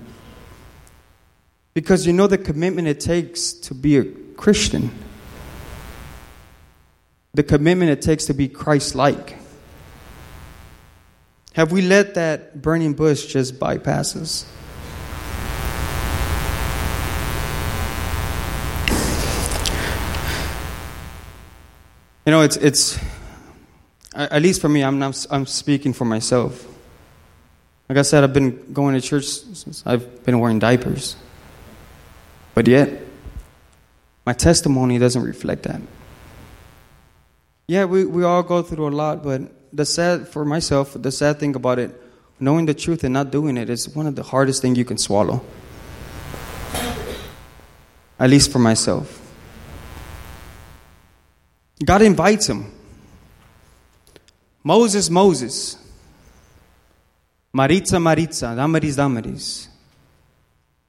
Because 1.74 2.06
you 2.06 2.14
know 2.14 2.28
the 2.28 2.38
commitment 2.38 2.88
it 2.88 3.00
takes 3.00 3.54
to 3.54 3.74
be 3.74 3.98
a 3.98 4.06
Christian, 4.36 4.92
the 7.34 7.44
commitment 7.44 7.92
it 7.92 8.02
takes 8.02 8.26
to 8.26 8.34
be 8.34 8.48
Christ 8.48 8.96
like. 8.96 9.38
Have 11.54 11.72
we 11.72 11.84
let 11.84 12.16
that 12.16 12.62
burning 12.62 12.94
bush 12.94 13.28
just 13.28 13.60
bypass 13.60 14.16
us? 14.16 14.50
You 22.26 22.32
know, 22.32 22.42
it's, 22.42 22.56
it's 22.58 22.98
at 24.14 24.42
least 24.42 24.62
for 24.62 24.70
me, 24.70 24.84
I'm, 24.84 25.00
not, 25.00 25.26
I'm 25.30 25.46
speaking 25.46 25.94
for 25.94 26.06
myself. 26.06 26.68
Like 27.90 27.98
I 27.98 28.02
said, 28.02 28.24
I've 28.24 28.34
been 28.34 28.74
going 28.74 28.96
to 28.96 29.02
church 29.02 29.26
since 29.26 29.84
I've 29.86 30.24
been 30.24 30.40
wearing 30.40 30.60
diapers. 30.60 31.16
But 32.54 32.68
yet, 32.68 33.02
my 34.26 34.34
testimony 34.34 35.00
doesn't 35.00 35.22
reflect 35.22 35.64
that. 35.64 35.82
Yeah, 37.68 37.86
we, 37.86 38.06
we 38.06 38.24
all 38.24 38.44
go 38.44 38.62
through 38.62 38.88
a 38.88 38.90
lot, 38.90 39.24
but 39.24 39.42
the 39.76 39.86
sad, 39.86 40.28
for 40.28 40.46
myself, 40.46 40.94
the 41.00 41.12
sad 41.12 41.40
thing 41.40 41.56
about 41.56 41.80
it, 41.80 42.00
knowing 42.40 42.66
the 42.66 42.74
truth 42.74 43.04
and 43.04 43.14
not 43.14 43.32
doing 43.32 43.58
it 43.58 43.70
is 43.70 43.90
one 43.90 44.06
of 44.06 44.16
the 44.16 44.24
hardest 44.24 44.62
things 44.62 44.78
you 44.78 44.86
can 44.86 44.98
swallow. 44.98 45.44
At 48.20 48.30
least 48.30 48.52
for 48.52 48.60
myself. 48.60 49.20
God 51.84 52.02
invites 52.02 52.48
him. 52.48 52.72
Moses, 54.64 55.10
Moses. 55.10 55.78
Maritza, 57.54 58.00
Maritza, 58.00 58.56
Damaris, 58.56 58.96
Damaris. 58.96 59.68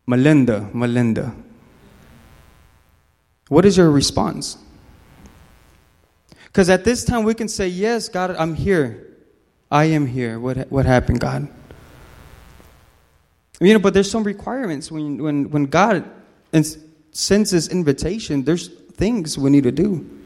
Melinda, 0.06 0.70
Melinda. 0.72 1.34
What 3.48 3.64
is 3.64 3.76
your 3.76 3.90
response? 3.90 4.58
Because 6.44 6.70
at 6.70 6.84
this 6.84 7.04
time 7.04 7.24
we 7.24 7.34
can 7.34 7.48
say, 7.48 7.68
Yes, 7.68 8.08
God, 8.08 8.36
I'm 8.36 8.54
here. 8.54 9.10
I 9.70 9.86
am 9.86 10.06
here. 10.06 10.38
What, 10.38 10.70
what 10.70 10.86
happened, 10.86 11.20
God? 11.20 11.48
You 13.60 13.72
know, 13.72 13.80
but 13.80 13.94
there's 13.94 14.10
some 14.10 14.24
requirements 14.24 14.90
when, 14.90 15.22
when, 15.22 15.50
when 15.50 15.64
God 15.64 16.08
sends 16.52 17.50
this 17.50 17.68
invitation, 17.68 18.44
there's 18.44 18.68
things 18.68 19.38
we 19.38 19.50
need 19.50 19.64
to 19.64 19.72
do. 19.72 20.23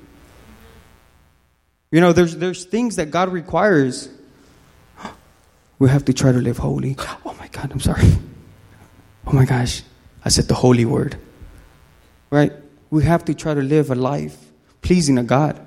You 1.90 2.00
know, 2.00 2.12
there's, 2.12 2.36
there's 2.36 2.64
things 2.64 2.96
that 2.96 3.10
God 3.10 3.30
requires 3.30 4.08
we 5.78 5.88
have 5.88 6.04
to 6.06 6.12
try 6.12 6.32
to 6.32 6.38
live 6.38 6.58
holy. 6.58 6.96
Oh 7.24 7.34
my 7.38 7.48
God, 7.48 7.72
I'm 7.72 7.80
sorry. 7.80 8.10
Oh 9.26 9.32
my 9.32 9.44
gosh, 9.44 9.82
I 10.24 10.28
said 10.28 10.48
the 10.48 10.54
holy 10.54 10.84
word. 10.84 11.16
Right? 12.30 12.52
We 12.90 13.04
have 13.04 13.24
to 13.26 13.34
try 13.34 13.54
to 13.54 13.62
live 13.62 13.90
a 13.90 13.94
life 13.94 14.36
pleasing 14.82 15.16
to 15.16 15.22
God. 15.22 15.60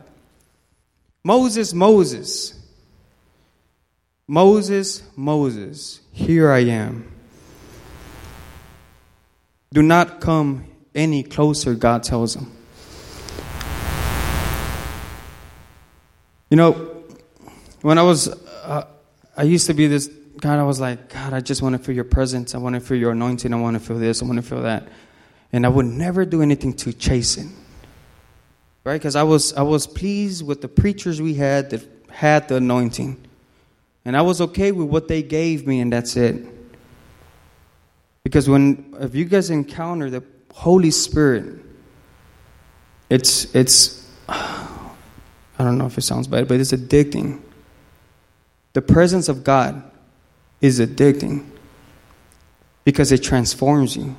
Moses, 1.23 1.73
Moses. 1.73 2.57
Moses, 4.27 5.03
Moses, 5.15 5.99
here 6.11 6.51
I 6.51 6.59
am. 6.59 7.11
Do 9.73 9.81
not 9.81 10.21
come 10.21 10.65
any 10.95 11.23
closer, 11.23 11.75
God 11.75 12.03
tells 12.03 12.35
him. 12.35 12.51
You 16.51 16.57
know, 16.57 16.73
when 17.81 17.97
I 17.97 18.03
was, 18.03 18.27
uh, 18.27 18.85
I 19.37 19.43
used 19.43 19.67
to 19.67 19.73
be 19.73 19.87
this 19.87 20.07
God, 20.37 20.59
I 20.59 20.63
was 20.63 20.81
like, 20.81 21.07
God, 21.07 21.33
I 21.33 21.39
just 21.39 21.61
want 21.61 21.77
to 21.77 21.79
feel 21.79 21.95
your 21.95 22.03
presence. 22.03 22.53
I 22.55 22.57
want 22.57 22.75
to 22.75 22.81
feel 22.81 22.97
your 22.97 23.11
anointing. 23.11 23.53
I 23.53 23.57
want 23.57 23.75
to 23.75 23.79
feel 23.79 23.97
this. 23.97 24.21
I 24.21 24.25
want 24.25 24.37
to 24.37 24.41
feel 24.41 24.63
that. 24.63 24.87
And 25.53 25.65
I 25.65 25.69
would 25.69 25.85
never 25.85 26.25
do 26.25 26.41
anything 26.41 26.73
to 26.73 26.91
chase 26.91 27.37
it. 27.37 27.47
Right? 28.83 28.95
Because 28.95 29.15
I 29.15 29.23
was, 29.23 29.53
I 29.53 29.61
was 29.61 29.87
pleased 29.87 30.45
with 30.45 30.61
the 30.61 30.67
preachers 30.67 31.21
we 31.21 31.35
had 31.35 31.69
that 31.69 31.87
had 32.09 32.49
the 32.49 32.57
anointing. 32.57 33.23
And 34.03 34.17
I 34.17 34.21
was 34.21 34.41
okay 34.41 34.73
with 34.73 34.87
what 34.87 35.07
they 35.07 35.21
gave 35.21 35.65
me, 35.67 35.79
and 35.79 35.93
that's 35.93 36.17
it. 36.17 36.43
Because 38.23 38.49
when, 38.49 38.95
if 38.99 39.15
you 39.15 39.25
guys 39.25 39.51
encounter 39.51 40.09
the 40.09 40.23
Holy 40.53 40.91
Spirit, 40.91 41.63
it's, 43.09 43.53
it's, 43.55 44.00
don't 45.63 45.77
know 45.77 45.85
if 45.85 45.97
it 45.97 46.01
sounds 46.01 46.27
bad, 46.27 46.47
but 46.47 46.59
it's 46.59 46.71
addicting. 46.71 47.41
The 48.73 48.81
presence 48.81 49.27
of 49.29 49.43
God 49.43 49.83
is 50.61 50.79
addicting 50.79 51.45
because 52.83 53.11
it 53.11 53.19
transforms 53.19 53.95
you. 53.95 54.15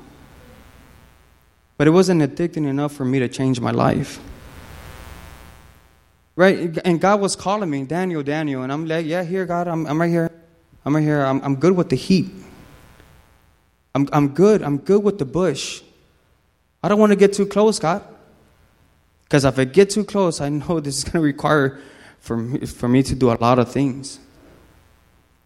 But 1.79 1.87
it 1.87 1.91
wasn't 1.91 2.23
addicting 2.23 2.67
enough 2.67 2.93
for 2.93 3.05
me 3.05 3.19
to 3.19 3.29
change 3.29 3.61
my 3.61 3.71
life. 3.71 4.21
Right? 6.37 6.79
And 6.85 7.01
God 7.01 7.21
was 7.21 7.37
calling 7.37 7.71
me, 7.71 7.85
Daniel, 7.85 8.23
Daniel. 8.23 8.63
And 8.63 8.73
I'm 8.73 8.87
like, 8.87 9.07
yeah, 9.07 9.23
here, 9.23 9.47
God, 9.47 9.69
I'm, 9.69 9.87
I'm 9.87 10.01
right 10.01 10.11
here. 10.11 10.31
I'm 10.85 10.95
right 10.95 11.03
here. 11.03 11.23
I'm, 11.23 11.41
I'm 11.43 11.57
good 11.57 11.77
with 11.77 11.89
the 11.89 11.97
heat. 11.97 12.31
I'm, 13.95 14.09
I'm 14.13 14.29
good. 14.29 14.63
I'm 14.63 14.79
good 14.79 15.03
with 15.03 15.19
the 15.19 15.25
bush. 15.25 15.83
I 16.83 16.89
don't 16.89 16.99
want 16.99 17.11
to 17.11 17.17
get 17.17 17.33
too 17.33 17.47
close, 17.47 17.79
God. 17.79 18.03
Because 19.33 19.47
if 19.47 19.59
I 19.59 19.65
get 19.65 19.89
too 19.89 20.05
close, 20.05 20.43
I 20.43 20.51
know 20.51 20.79
this 20.79 20.99
is 20.99 21.05
going 21.05 21.13
to 21.15 21.21
require 21.21 21.81
for 22.21 22.37
me, 22.37 22.67
for 22.67 22.87
me 22.87 23.03
to 23.05 23.15
do 23.15 23.31
a 23.31 23.39
lot 23.41 23.59
of 23.59 23.73
things. 23.73 24.19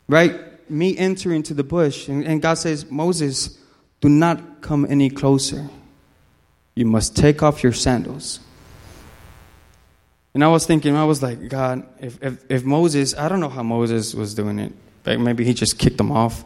Right? 0.08 0.40
me 0.68 0.98
enter 0.98 1.32
into 1.32 1.54
the 1.54 1.62
bush. 1.62 2.08
And, 2.08 2.24
and 2.24 2.42
God 2.42 2.54
says, 2.54 2.90
Moses, 2.90 3.56
do 4.00 4.08
not 4.08 4.60
come 4.60 4.84
any 4.90 5.08
closer. 5.08 5.68
You 6.74 6.86
must 6.86 7.16
take 7.16 7.44
off 7.44 7.62
your 7.62 7.72
sandals. 7.72 8.40
And 10.34 10.42
I 10.42 10.48
was 10.48 10.66
thinking, 10.66 10.96
I 10.96 11.04
was 11.04 11.22
like, 11.22 11.48
God, 11.48 11.86
if, 12.00 12.20
if, 12.20 12.44
if 12.50 12.64
Moses, 12.64 13.16
I 13.16 13.28
don't 13.28 13.38
know 13.38 13.48
how 13.48 13.62
Moses 13.62 14.16
was 14.16 14.34
doing 14.34 14.58
it. 14.58 14.72
Like 15.04 15.20
maybe 15.20 15.44
he 15.44 15.54
just 15.54 15.78
kicked 15.78 15.98
them 15.98 16.10
off 16.10 16.44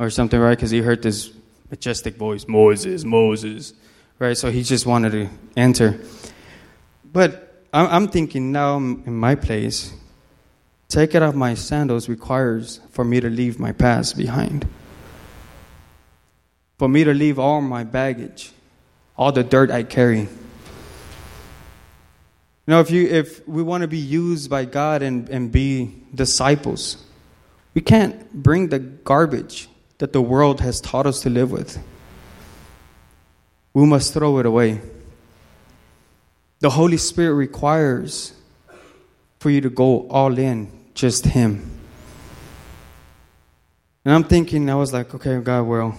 or 0.00 0.10
something, 0.10 0.40
right? 0.40 0.56
Because 0.56 0.72
he 0.72 0.80
heard 0.80 1.00
this 1.00 1.30
majestic 1.70 2.16
voice, 2.16 2.48
Moses, 2.48 3.04
Moses, 3.04 3.72
right? 4.18 4.36
So 4.36 4.50
he 4.50 4.64
just 4.64 4.84
wanted 4.84 5.12
to 5.12 5.28
enter. 5.56 6.00
But 7.12 7.66
I'm 7.72 8.08
thinking 8.08 8.52
now 8.52 8.76
in 8.76 9.14
my 9.14 9.34
place, 9.34 9.92
Taking 10.92 11.22
off 11.22 11.34
my 11.34 11.54
sandals 11.54 12.06
requires 12.06 12.78
for 12.90 13.02
me 13.02 13.18
to 13.18 13.30
leave 13.30 13.58
my 13.58 13.72
past 13.72 14.14
behind. 14.14 14.68
For 16.76 16.86
me 16.86 17.02
to 17.04 17.14
leave 17.14 17.38
all 17.38 17.62
my 17.62 17.82
baggage, 17.82 18.52
all 19.16 19.32
the 19.32 19.42
dirt 19.42 19.70
I 19.70 19.84
carry. 19.84 20.18
You 20.18 20.28
know, 22.66 22.80
if, 22.80 22.90
you, 22.90 23.08
if 23.08 23.48
we 23.48 23.62
want 23.62 23.80
to 23.80 23.88
be 23.88 23.96
used 23.96 24.50
by 24.50 24.66
God 24.66 25.00
and, 25.00 25.30
and 25.30 25.50
be 25.50 25.94
disciples, 26.14 27.02
we 27.72 27.80
can't 27.80 28.30
bring 28.30 28.68
the 28.68 28.78
garbage 28.78 29.70
that 29.96 30.12
the 30.12 30.20
world 30.20 30.60
has 30.60 30.78
taught 30.78 31.06
us 31.06 31.22
to 31.22 31.30
live 31.30 31.50
with. 31.50 31.82
We 33.72 33.86
must 33.86 34.12
throw 34.12 34.40
it 34.40 34.44
away. 34.44 34.82
The 36.62 36.70
Holy 36.70 36.96
Spirit 36.96 37.34
requires 37.34 38.34
for 39.40 39.50
you 39.50 39.60
to 39.62 39.68
go 39.68 40.08
all 40.08 40.38
in 40.38 40.70
just 40.94 41.24
Him. 41.24 41.68
And 44.04 44.14
I'm 44.14 44.22
thinking, 44.22 44.70
I 44.70 44.76
was 44.76 44.92
like, 44.92 45.12
okay, 45.12 45.40
God, 45.40 45.62
well, 45.62 45.98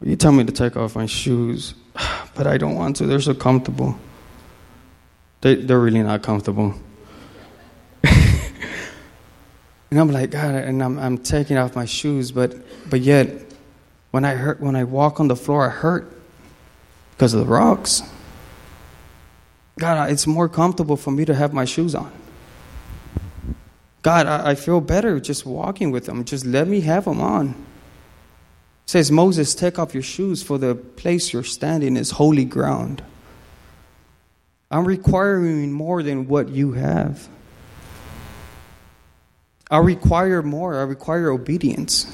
you 0.00 0.16
tell 0.16 0.32
me 0.32 0.44
to 0.44 0.52
take 0.52 0.78
off 0.78 0.96
my 0.96 1.04
shoes, 1.04 1.74
but 2.34 2.46
I 2.46 2.56
don't 2.56 2.74
want 2.74 2.96
to. 2.96 3.06
They're 3.06 3.20
so 3.20 3.34
comfortable. 3.34 3.98
They, 5.42 5.56
they're 5.56 5.78
really 5.78 6.02
not 6.02 6.22
comfortable. 6.22 6.74
and 8.02 10.00
I'm 10.00 10.10
like, 10.10 10.30
God, 10.30 10.54
and 10.54 10.82
I'm, 10.82 10.98
I'm 10.98 11.18
taking 11.18 11.58
off 11.58 11.76
my 11.76 11.84
shoes, 11.84 12.32
but, 12.32 12.56
but 12.88 13.00
yet, 13.02 13.28
when 14.10 14.24
I, 14.24 14.36
hurt, 14.36 14.58
when 14.58 14.74
I 14.74 14.84
walk 14.84 15.20
on 15.20 15.28
the 15.28 15.36
floor, 15.36 15.66
I 15.66 15.68
hurt 15.70 16.10
because 17.10 17.34
of 17.34 17.40
the 17.40 17.46
rocks. 17.46 18.02
God, 19.80 20.10
it's 20.10 20.26
more 20.26 20.46
comfortable 20.46 20.98
for 20.98 21.10
me 21.10 21.24
to 21.24 21.34
have 21.34 21.54
my 21.54 21.64
shoes 21.64 21.94
on. 21.94 22.12
God, 24.02 24.26
I, 24.26 24.54
feel 24.54 24.80
better 24.80 25.18
just 25.20 25.46
walking 25.46 25.90
with 25.90 26.04
them. 26.04 26.24
Just 26.24 26.44
let 26.44 26.68
me 26.68 26.82
have 26.82 27.06
them 27.06 27.20
on. 27.20 27.48
It 27.48 27.54
says, 28.86 29.10
Moses, 29.10 29.54
take 29.54 29.78
off 29.78 29.94
your 29.94 30.02
shoes, 30.02 30.42
for 30.42 30.58
the 30.58 30.74
place 30.74 31.32
you're 31.32 31.42
standing 31.42 31.96
is 31.96 32.12
holy 32.12 32.44
ground. 32.44 33.02
I'm 34.70 34.86
requiring 34.86 35.72
more 35.72 36.02
than 36.02 36.28
what 36.28 36.50
you 36.50 36.72
have. 36.72 37.26
I 39.70 39.78
require 39.78 40.42
more. 40.42 40.78
I 40.78 40.82
require 40.82 41.30
obedience. 41.30 42.06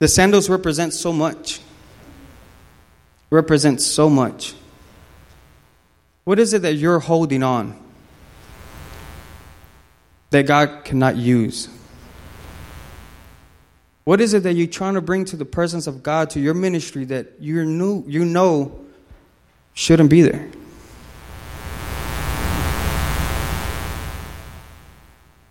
The 0.00 0.08
sandals 0.08 0.48
represent 0.48 0.92
so 0.92 1.12
much. 1.12 1.60
Represent 3.30 3.80
so 3.80 4.08
much. 4.08 4.54
What 6.24 6.38
is 6.38 6.52
it 6.52 6.62
that 6.62 6.74
you're 6.74 6.98
holding 6.98 7.42
on? 7.42 7.88
that 10.30 10.46
God 10.46 10.84
cannot 10.84 11.16
use? 11.16 11.68
What 14.04 14.20
is 14.20 14.34
it 14.34 14.42
that 14.44 14.54
you're 14.54 14.66
trying 14.66 14.94
to 14.94 15.00
bring 15.00 15.24
to 15.26 15.36
the 15.36 15.44
presence 15.44 15.86
of 15.86 16.02
God 16.02 16.30
to 16.30 16.40
your 16.40 16.54
ministry 16.54 17.04
that 17.06 17.34
you 17.40 18.04
you 18.06 18.24
know 18.24 18.78
shouldn't 19.74 20.10
be 20.10 20.22
there? 20.22 20.48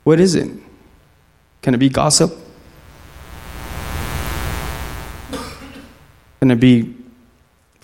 What 0.03 0.19
is 0.19 0.35
it? 0.35 0.49
Can 1.61 1.73
it 1.73 1.77
be 1.77 1.89
gossip? 1.89 2.33
Can 6.39 6.51
it 6.51 6.59
be 6.59 6.96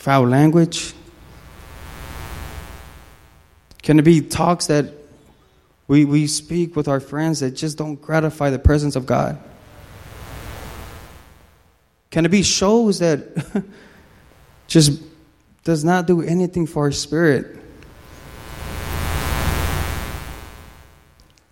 foul 0.04 0.28
language? 0.28 0.94
Can 3.82 4.00
it 4.00 4.02
be 4.02 4.20
talks 4.20 4.68
that 4.68 4.94
we, 5.88 6.04
we 6.04 6.28
speak 6.28 6.76
with 6.76 6.90
our 6.90 7.00
friends 7.00 7.40
that 7.40 7.52
just 7.52 7.78
don't 7.78 7.96
gratify 7.96 8.50
the 8.50 8.60
presence 8.60 8.98
of 8.98 9.06
God? 9.06 9.42
Can 12.12 12.26
it 12.26 12.32
be 12.32 12.44
shows 12.44 13.00
that 13.00 13.64
just 14.68 15.02
does 15.64 15.86
not 15.86 16.06
do 16.06 16.22
anything 16.22 16.68
for 16.68 16.84
our 16.84 16.92
spirit? 16.92 17.58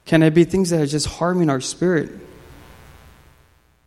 Can 0.03 0.23
it 0.23 0.33
be 0.33 0.43
things 0.43 0.71
that 0.71 0.81
are 0.81 0.85
just 0.85 1.07
harming 1.07 1.49
our 1.49 1.61
spirit? 1.61 2.11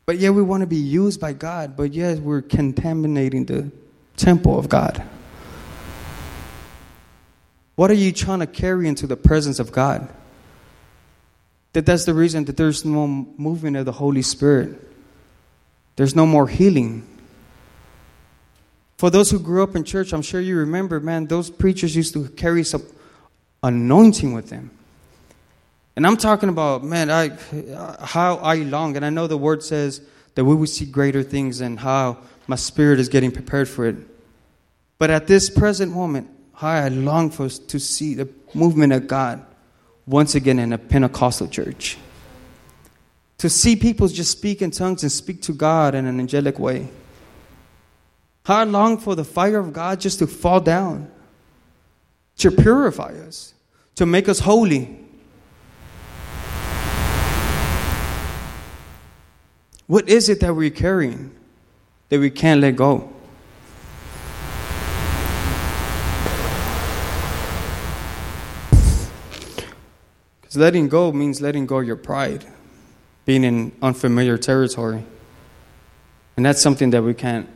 But 0.06 0.16
yet 0.16 0.32
we 0.32 0.40
want 0.40 0.62
to 0.62 0.66
be 0.66 0.76
used 0.76 1.20
by 1.20 1.34
God, 1.34 1.76
but 1.76 1.92
yet 1.92 2.20
we're 2.20 2.40
contaminating 2.40 3.44
the 3.44 3.70
temple 4.16 4.58
of 4.58 4.68
God. 4.68 5.02
What 7.76 7.90
are 7.90 7.94
you 7.94 8.12
trying 8.12 8.40
to 8.40 8.46
carry 8.46 8.86
into 8.86 9.06
the 9.06 9.16
presence 9.16 9.58
of 9.58 9.72
God? 9.72 10.08
that 11.74 11.84
that's 11.84 12.04
the 12.04 12.14
reason 12.14 12.44
that 12.46 12.56
there's 12.56 12.84
no 12.84 13.06
movement 13.06 13.76
of 13.76 13.84
the 13.84 13.92
Holy 13.92 14.22
Spirit. 14.22 14.80
There's 15.96 16.16
no 16.16 16.24
more 16.24 16.48
healing. 16.48 17.06
For 18.96 19.10
those 19.10 19.30
who 19.30 19.40
grew 19.40 19.62
up 19.62 19.74
in 19.74 19.82
church, 19.82 20.12
I'm 20.12 20.22
sure 20.22 20.40
you 20.40 20.56
remember, 20.58 21.00
man, 21.00 21.26
those 21.26 21.50
preachers 21.50 21.94
used 21.94 22.14
to 22.14 22.28
carry 22.30 22.62
some 22.62 22.84
anointing 23.62 24.32
with 24.32 24.50
them. 24.50 24.70
And 25.96 26.06
I'm 26.06 26.16
talking 26.16 26.48
about, 26.48 26.84
man, 26.84 27.10
I, 27.10 27.30
how 28.00 28.36
I 28.36 28.56
long, 28.56 28.96
and 28.96 29.04
I 29.04 29.10
know 29.10 29.26
the 29.26 29.36
word 29.36 29.62
says 29.64 30.00
that 30.36 30.44
we 30.44 30.54
will 30.54 30.66
see 30.66 30.86
greater 30.86 31.24
things 31.24 31.60
and 31.60 31.78
how 31.78 32.18
my 32.46 32.56
spirit 32.56 33.00
is 33.00 33.08
getting 33.08 33.30
prepared 33.30 33.68
for 33.68 33.86
it. 33.86 33.96
But 34.98 35.10
at 35.10 35.26
this 35.26 35.50
present 35.50 35.92
moment, 35.92 36.30
how 36.54 36.68
I 36.68 36.88
long 36.88 37.30
for 37.30 37.48
to 37.48 37.80
see 37.80 38.14
the 38.14 38.28
movement 38.54 38.92
of 38.92 39.06
God 39.06 39.44
once 40.06 40.34
again 40.34 40.58
in 40.58 40.72
a 40.72 40.78
Pentecostal 40.78 41.48
church. 41.48 41.98
To 43.38 43.50
see 43.50 43.76
people 43.76 44.08
just 44.08 44.30
speak 44.30 44.62
in 44.62 44.70
tongues 44.70 45.02
and 45.02 45.10
speak 45.10 45.42
to 45.42 45.52
God 45.52 45.94
in 45.94 46.06
an 46.06 46.20
angelic 46.20 46.58
way. 46.58 46.88
How 48.44 48.58
I 48.60 48.64
long 48.64 48.98
for 48.98 49.14
the 49.14 49.24
fire 49.24 49.58
of 49.58 49.72
God 49.72 50.00
just 50.00 50.20
to 50.20 50.26
fall 50.26 50.60
down, 50.60 51.10
to 52.38 52.50
purify 52.50 53.14
us, 53.26 53.54
to 53.96 54.06
make 54.06 54.28
us 54.28 54.38
holy. 54.38 55.00
What 59.86 60.08
is 60.08 60.28
it 60.28 60.40
that 60.40 60.54
we're 60.54 60.70
carrying? 60.70 61.34
That 62.14 62.20
we 62.20 62.30
can't 62.30 62.60
let 62.60 62.76
go. 62.76 63.10
Because 70.40 70.56
letting 70.56 70.88
go 70.88 71.10
means 71.10 71.40
letting 71.40 71.66
go 71.66 71.80
your 71.80 71.96
pride, 71.96 72.46
being 73.24 73.42
in 73.42 73.72
unfamiliar 73.82 74.38
territory. 74.38 75.04
And 76.36 76.46
that's 76.46 76.62
something 76.62 76.90
that 76.90 77.02
we 77.02 77.14
can't, 77.14 77.48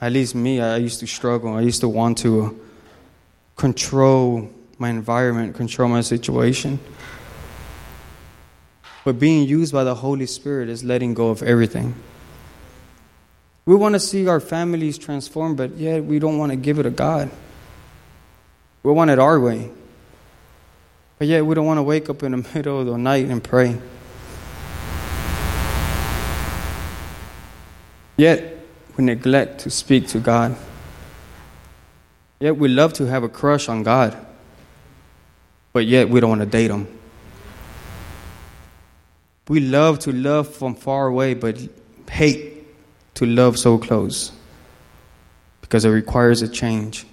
at 0.00 0.10
least 0.10 0.34
me, 0.34 0.60
I 0.60 0.78
used 0.78 0.98
to 0.98 1.06
struggle. 1.06 1.54
I 1.54 1.60
used 1.60 1.80
to 1.82 1.88
want 1.88 2.18
to 2.18 2.60
control 3.54 4.50
my 4.78 4.90
environment, 4.90 5.54
control 5.54 5.88
my 5.88 6.00
situation. 6.00 6.80
But 9.04 9.20
being 9.20 9.46
used 9.46 9.72
by 9.72 9.84
the 9.84 9.94
Holy 9.94 10.26
Spirit 10.26 10.68
is 10.68 10.82
letting 10.82 11.14
go 11.14 11.28
of 11.28 11.44
everything. 11.44 11.94
We 13.64 13.76
want 13.76 13.94
to 13.94 14.00
see 14.00 14.26
our 14.26 14.40
families 14.40 14.98
transformed, 14.98 15.56
but 15.56 15.76
yet 15.76 16.04
we 16.04 16.18
don't 16.18 16.36
want 16.38 16.50
to 16.50 16.56
give 16.56 16.78
it 16.78 16.82
to 16.82 16.90
God. 16.90 17.30
We 18.82 18.92
want 18.92 19.10
it 19.10 19.20
our 19.20 19.38
way. 19.38 19.70
But 21.18 21.28
yet 21.28 21.46
we 21.46 21.54
don't 21.54 21.66
want 21.66 21.78
to 21.78 21.84
wake 21.84 22.10
up 22.10 22.24
in 22.24 22.32
the 22.32 22.48
middle 22.54 22.80
of 22.80 22.86
the 22.86 22.98
night 22.98 23.26
and 23.26 23.42
pray. 23.42 23.78
Yet 28.16 28.58
we 28.96 29.04
neglect 29.04 29.60
to 29.60 29.70
speak 29.70 30.08
to 30.08 30.18
God. 30.18 30.56
Yet 32.40 32.56
we 32.56 32.68
love 32.68 32.92
to 32.94 33.06
have 33.06 33.22
a 33.22 33.28
crush 33.28 33.68
on 33.68 33.84
God. 33.84 34.16
But 35.72 35.86
yet 35.86 36.08
we 36.08 36.18
don't 36.18 36.30
want 36.30 36.40
to 36.40 36.46
date 36.46 36.70
Him. 36.70 36.88
We 39.46 39.60
love 39.60 40.00
to 40.00 40.12
love 40.12 40.52
from 40.52 40.74
far 40.74 41.06
away, 41.06 41.34
but 41.34 41.58
hate 42.10 42.51
to 43.14 43.26
love 43.26 43.58
so 43.58 43.78
close 43.78 44.32
because 45.60 45.84
it 45.84 45.90
requires 45.90 46.42
a 46.42 46.48
change. 46.48 47.06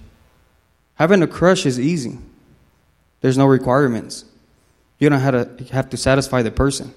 Having 0.94 1.22
a 1.22 1.26
crush 1.26 1.64
is 1.64 1.80
easy. 1.80 2.18
There's 3.20 3.38
no 3.38 3.46
requirements. 3.46 4.24
You 4.98 5.08
don't 5.08 5.20
have 5.20 5.56
to, 5.56 5.64
have 5.72 5.90
to 5.90 5.96
satisfy 5.96 6.42
the 6.42 6.50
person. 6.50 6.94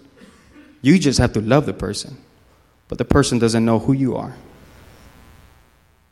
You 0.82 1.00
just 1.00 1.20
have 1.20 1.34
to 1.34 1.42
love 1.42 1.66
the 1.66 1.74
person. 1.74 2.18
But 2.89 2.98
the 2.98 3.06
person 3.06 3.39
doesn't 3.39 3.63
know 3.63 3.80
who 3.80 3.94
you 3.94 4.16
are. 4.16 4.36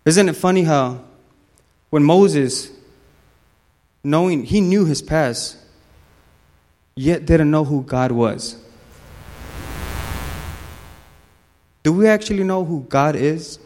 Isn't 0.05 0.29
it 0.29 0.35
funny 0.35 0.63
how 0.63 1.03
when 1.89 2.03
Moses, 2.03 2.71
knowing 4.03 4.45
he 4.45 4.61
knew 4.61 4.85
his 4.85 5.01
past, 5.01 5.57
yet 6.95 7.25
didn't 7.25 7.51
know 7.51 7.65
who 7.65 7.83
God 7.83 8.11
was? 8.11 8.60
Do 11.83 11.93
we 11.93 12.07
actually 12.07 12.43
know 12.43 12.63
who 12.63 12.85
God 12.87 13.15
is? 13.15 13.59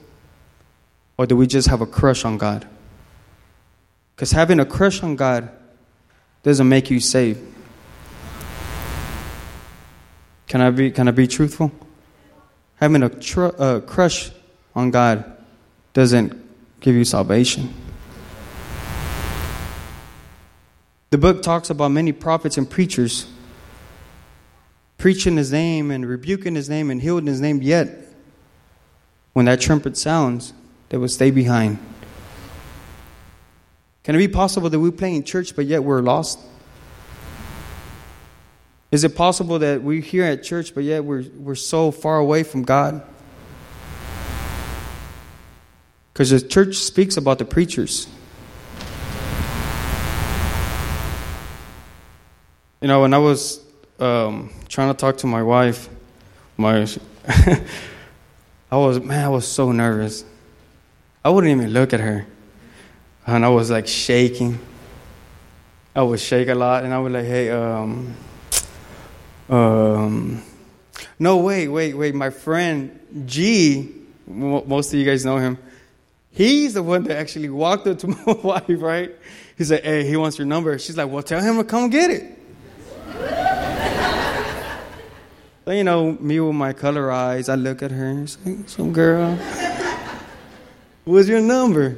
Or 1.18 1.26
do 1.26 1.36
we 1.36 1.48
just 1.48 1.68
have 1.68 1.82
a 1.82 1.86
crush 1.86 2.26
on 2.26 2.38
God? 2.38 2.68
Because 4.16 4.32
having 4.32 4.60
a 4.60 4.66
crush 4.66 5.04
on 5.04 5.16
God 5.16 5.50
doesn't 6.44 6.68
make 6.68 6.90
you 6.90 7.00
saved. 7.00 7.42
Can 10.48 10.62
I 10.62 10.70
be, 10.70 10.92
can 10.92 11.08
I 11.08 11.12
be 11.12 11.28
truthful? 11.28 11.72
Having 12.76 13.04
a 13.04 13.10
tr- 13.10 13.80
crush 13.88 14.32
on 14.76 14.92
God 14.92 15.26
doesn't 15.94 16.34
give 16.82 16.96
you 16.96 17.06
salvation. 17.06 17.74
The 21.10 21.18
book 21.18 21.42
talks 21.42 21.70
about 21.70 21.90
many 21.90 22.12
prophets 22.12 22.58
and 22.58 22.70
preachers 22.70 23.28
preaching 24.98 25.38
his 25.38 25.52
name 25.52 25.92
and 25.92 26.06
rebuking 26.06 26.56
his 26.56 26.70
name 26.70 26.92
and 26.92 27.02
healing 27.02 27.28
his 27.28 27.40
name, 27.40 27.62
yet 27.62 28.05
when 29.36 29.48
that 29.48 29.60
trumpet 29.60 29.98
sounds, 29.98 30.54
they 30.88 30.98
will 30.98 31.10
stay 31.10 31.30
behind. 31.30 31.78
Can 34.06 34.16
it 34.16 34.20
be 34.20 34.30
possible 34.30 34.70
that 34.70 34.80
we 34.80 34.92
play 34.92 35.14
in 35.14 35.26
church 35.26 35.58
but 35.58 35.66
yet 35.66 35.84
we're 35.84 36.00
lost? 36.00 36.40
Is 38.92 39.04
it 39.04 39.14
possible 39.14 39.60
that 39.60 39.84
we're 39.84 40.00
here 40.00 40.24
at 40.24 40.42
church 40.42 40.74
but 40.74 40.86
yet 40.86 41.04
we're, 41.04 41.26
we're 41.36 41.56
so 41.56 41.92
far 41.92 42.18
away 42.18 42.44
from 42.44 42.64
God? 42.64 43.06
Because 46.14 46.30
the 46.30 46.40
church 46.40 46.78
speaks 46.78 47.18
about 47.18 47.38
the 47.38 47.44
preachers. 47.44 48.08
You 52.80 52.88
know, 52.88 53.02
when 53.02 53.14
I 53.14 53.18
was 53.18 53.60
um, 54.00 54.54
trying 54.70 54.94
to 54.94 54.98
talk 54.98 55.18
to 55.18 55.28
my 55.28 55.44
wife, 55.44 55.90
my 56.56 56.88
I 58.76 58.78
was 58.78 59.00
man, 59.00 59.24
I 59.24 59.30
was 59.30 59.48
so 59.48 59.72
nervous. 59.72 60.26
I 61.24 61.30
wouldn't 61.30 61.50
even 61.50 61.72
look 61.72 61.94
at 61.94 62.02
her, 62.02 62.28
and 63.26 63.46
I 63.46 63.48
was 63.48 63.72
like 63.72 63.88
shaking. 63.88 64.60
I 65.96 66.04
would 66.04 66.20
shake 66.20 66.50
a 66.50 66.56
lot, 66.56 66.84
and 66.84 66.94
I 66.94 66.98
was 67.00 67.14
like, 67.14 67.24
"Hey, 67.24 67.50
um, 67.52 68.14
um, 69.48 70.44
no, 71.18 71.38
wait, 71.38 71.70
wait, 71.70 71.94
wait. 71.94 72.16
My 72.16 72.30
friend 72.30 73.00
G, 73.26 73.94
most 74.28 74.92
of 74.92 75.00
you 75.00 75.06
guys 75.06 75.24
know 75.24 75.38
him. 75.38 75.58
He's 76.32 76.74
the 76.74 76.84
one 76.84 77.04
that 77.04 77.16
actually 77.16 77.50
walked 77.50 77.88
up 77.88 78.00
to 78.00 78.08
my 78.26 78.34
wife, 78.44 78.82
right? 78.82 79.16
He 79.58 79.64
said, 79.64 79.86
"Hey, 79.86 80.06
he 80.06 80.18
wants 80.18 80.38
your 80.38 80.48
number." 80.48 80.78
She's 80.80 80.98
like, 80.98 81.10
"Well, 81.10 81.24
tell 81.24 81.42
him 81.42 81.56
to 81.56 81.64
come 81.64 81.90
get 81.90 82.12
it." 82.12 83.55
You 85.68 85.84
know, 85.84 86.14
me 86.20 86.40
with 86.40 86.56
my 86.56 86.74
color 86.74 87.12
eyes, 87.12 87.50
I 87.50 87.56
look 87.56 87.82
at 87.82 87.92
her 87.92 88.06
and 88.06 88.30
say, 88.30 88.58
"Some 88.68 88.94
girl, 88.94 89.36
what's 91.06 91.28
your 91.28 91.42
number?" 91.42 91.98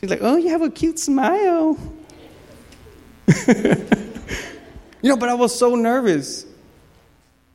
She's 0.00 0.10
like, 0.10 0.20
"Oh, 0.22 0.36
you 0.36 0.48
have 0.50 0.62
a 0.62 0.70
cute 0.70 0.98
smile." 0.98 1.76
you 3.48 5.10
know, 5.10 5.16
but 5.16 5.28
I 5.28 5.34
was 5.34 5.58
so 5.58 5.74
nervous. 5.74 6.46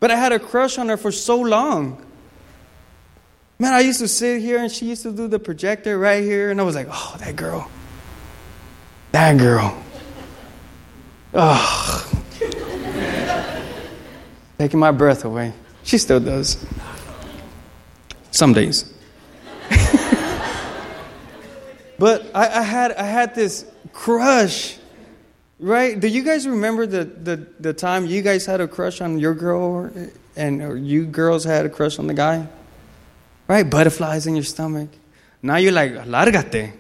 But 0.02 0.12
I 0.12 0.16
had 0.16 0.34
a 0.34 0.40
crush 0.40 0.78
on 0.78 0.90
her 0.90 0.98
for 0.98 1.12
so 1.12 1.40
long. 1.40 2.04
Man, 3.60 3.74
I 3.74 3.82
used 3.82 4.00
to 4.00 4.08
sit 4.08 4.42
here 4.42 4.58
and 4.58 4.72
she 4.72 4.88
used 4.88 5.04
to 5.04 5.12
do 5.12 5.28
the 5.28 5.38
projector 5.38 5.98
right 6.00 6.24
here, 6.24 6.50
and 6.50 6.60
I 6.60 6.64
was 6.64 6.74
like, 6.74 6.88
oh, 6.90 7.16
that 7.20 7.36
girl. 7.36 7.70
That 9.12 9.38
girl. 9.38 9.82
Oh. 11.34 12.11
Taking 14.62 14.80
my 14.80 14.92
breath 14.92 15.26
away. 15.26 15.54
She 15.82 15.98
still 15.98 16.20
does. 16.20 16.64
Some 18.30 18.54
days. 18.54 18.94
but 21.98 22.30
I, 22.36 22.60
I, 22.60 22.62
had, 22.62 22.92
I 22.92 23.06
had 23.06 23.34
this 23.34 23.66
crush, 23.92 24.78
right? 25.60 26.00
Do 26.00 26.08
you 26.08 26.22
guys 26.22 26.48
remember 26.48 26.86
the, 26.86 27.06
the, 27.06 27.48
the 27.60 27.74
time 27.74 28.06
you 28.06 28.22
guys 28.22 28.46
had 28.46 28.62
a 28.62 28.68
crush 28.68 29.02
on 29.02 29.18
your 29.18 29.34
girl 29.34 29.90
and 30.36 30.62
or 30.62 30.78
you 30.78 31.08
girls 31.08 31.44
had 31.44 31.66
a 31.66 31.70
crush 31.70 31.98
on 31.98 32.06
the 32.06 32.14
guy? 32.14 32.48
Right? 33.48 33.68
Butterflies 33.68 34.28
in 34.28 34.36
your 34.36 34.44
stomach. 34.44 34.90
Now 35.42 35.56
you're 35.56 35.72
like, 35.72 35.94
lárgate. 36.06 36.74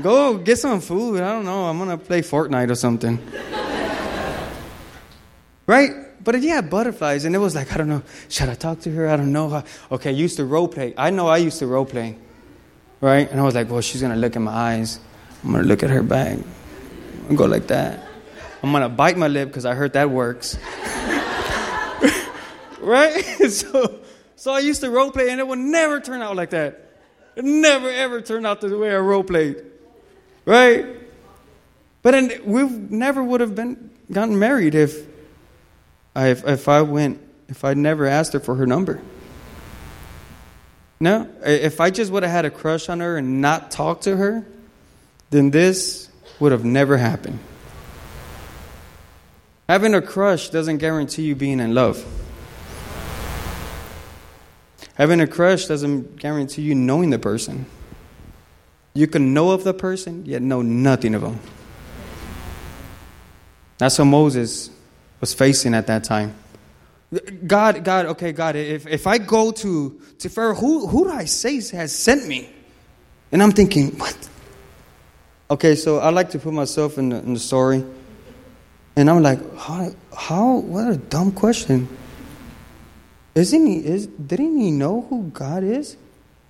Go 0.00 0.38
get 0.38 0.58
some 0.58 0.80
food. 0.80 1.20
I 1.20 1.34
don't 1.34 1.44
know. 1.44 1.66
I'm 1.66 1.76
going 1.76 1.90
to 1.90 1.98
play 1.98 2.22
Fortnite 2.22 2.70
or 2.70 2.76
something. 2.76 3.18
right? 5.66 6.05
But 6.26 6.42
yeah, 6.42 6.60
butterflies. 6.60 7.24
And 7.24 7.36
it 7.36 7.38
was 7.38 7.54
like, 7.54 7.72
I 7.72 7.76
don't 7.78 7.88
know. 7.88 8.02
Should 8.28 8.48
I 8.48 8.54
talk 8.54 8.80
to 8.80 8.90
her? 8.90 9.08
I 9.08 9.16
don't 9.16 9.32
know. 9.32 9.62
Okay, 9.92 10.10
I 10.10 10.12
used 10.12 10.36
to 10.38 10.44
role 10.44 10.66
play. 10.66 10.92
I 10.98 11.10
know 11.10 11.28
I 11.28 11.36
used 11.36 11.60
to 11.60 11.68
role 11.68 11.86
play. 11.86 12.18
Right? 13.00 13.30
And 13.30 13.38
I 13.38 13.44
was 13.44 13.54
like, 13.54 13.70
well, 13.70 13.80
she's 13.80 14.00
going 14.00 14.12
to 14.12 14.18
look 14.18 14.34
in 14.34 14.42
my 14.42 14.52
eyes. 14.52 14.98
I'm 15.44 15.52
going 15.52 15.62
to 15.62 15.68
look 15.68 15.84
at 15.84 15.90
her 15.90 16.02
back. 16.02 16.38
and 17.28 17.38
go 17.38 17.44
like 17.44 17.68
that. 17.68 18.02
I'm 18.60 18.72
going 18.72 18.82
to 18.82 18.88
bite 18.88 19.16
my 19.16 19.28
lip 19.28 19.48
because 19.48 19.64
I 19.64 19.74
heard 19.74 19.92
that 19.92 20.10
works. 20.10 20.58
right? 22.80 23.22
so 23.48 24.00
so 24.34 24.52
I 24.52 24.58
used 24.58 24.80
to 24.82 24.90
role 24.90 25.12
play, 25.12 25.30
and 25.30 25.40
it 25.40 25.46
would 25.46 25.60
never 25.60 26.00
turn 26.00 26.22
out 26.22 26.34
like 26.34 26.50
that. 26.50 27.00
It 27.36 27.44
never 27.44 27.88
ever 27.88 28.20
turned 28.20 28.46
out 28.46 28.60
the 28.60 28.76
way 28.76 28.90
I 28.90 28.98
role 28.98 29.24
played, 29.24 29.64
right? 30.44 30.86
But 32.02 32.10
then 32.10 32.32
we 32.44 32.64
never 32.64 33.22
would 33.22 33.40
have 33.40 33.54
been 33.54 33.90
gotten 34.10 34.38
married 34.38 34.74
if 34.74 35.06
I 36.16 36.28
if, 36.28 36.46
if 36.46 36.68
I 36.68 36.80
went 36.80 37.20
if 37.48 37.62
I'd 37.62 37.76
never 37.76 38.06
asked 38.06 38.32
her 38.32 38.40
for 38.40 38.54
her 38.56 38.66
number. 38.66 39.00
No, 40.98 41.28
if 41.44 41.78
I 41.78 41.90
just 41.90 42.10
would 42.10 42.22
have 42.22 42.32
had 42.32 42.44
a 42.46 42.50
crush 42.50 42.88
on 42.88 43.00
her 43.00 43.18
and 43.18 43.42
not 43.42 43.70
talked 43.70 44.04
to 44.04 44.16
her, 44.16 44.46
then 45.30 45.50
this 45.50 46.08
would 46.40 46.52
have 46.52 46.64
never 46.64 46.96
happened. 46.96 47.38
Having 49.68 49.94
a 49.94 50.00
crush 50.00 50.48
doesn't 50.48 50.78
guarantee 50.78 51.22
you 51.24 51.34
being 51.34 51.60
in 51.60 51.74
love. 51.74 52.02
Having 54.94 55.20
a 55.20 55.26
crush 55.26 55.66
doesn't 55.66 56.16
guarantee 56.16 56.62
you 56.62 56.74
knowing 56.74 57.10
the 57.10 57.18
person. 57.18 57.66
You 58.94 59.06
can 59.06 59.34
know 59.34 59.50
of 59.50 59.64
the 59.64 59.74
person, 59.74 60.24
yet 60.24 60.40
know 60.40 60.62
nothing 60.62 61.14
of 61.14 61.20
them. 61.20 61.38
That's 63.76 63.98
what 63.98 64.06
Moses 64.06 64.70
was 65.20 65.34
facing 65.34 65.74
at 65.74 65.86
that 65.86 66.04
time. 66.04 66.34
God, 67.46 67.84
God, 67.84 68.06
okay, 68.06 68.32
God, 68.32 68.56
if, 68.56 68.86
if 68.86 69.06
I 69.06 69.18
go 69.18 69.52
to, 69.52 70.00
to 70.18 70.28
Pharaoh, 70.28 70.54
who, 70.54 70.86
who 70.86 71.04
do 71.04 71.12
I 71.12 71.24
say 71.24 71.60
has 71.76 71.94
sent 71.94 72.26
me? 72.26 72.50
And 73.30 73.42
I'm 73.42 73.52
thinking, 73.52 73.96
what? 73.98 74.28
Okay, 75.50 75.76
so 75.76 75.98
I 75.98 76.10
like 76.10 76.30
to 76.30 76.38
put 76.38 76.52
myself 76.52 76.98
in 76.98 77.10
the, 77.10 77.18
in 77.18 77.34
the 77.34 77.40
story. 77.40 77.84
And 78.96 79.08
I'm 79.08 79.22
like, 79.22 79.38
how, 79.56 79.90
how, 80.16 80.54
what 80.56 80.90
a 80.90 80.96
dumb 80.96 81.30
question. 81.30 81.88
Isn't 83.34 83.66
he, 83.66 83.84
is, 83.84 84.06
didn't 84.06 84.58
he 84.58 84.70
know 84.70 85.02
who 85.02 85.30
God 85.30 85.62
is? 85.62 85.96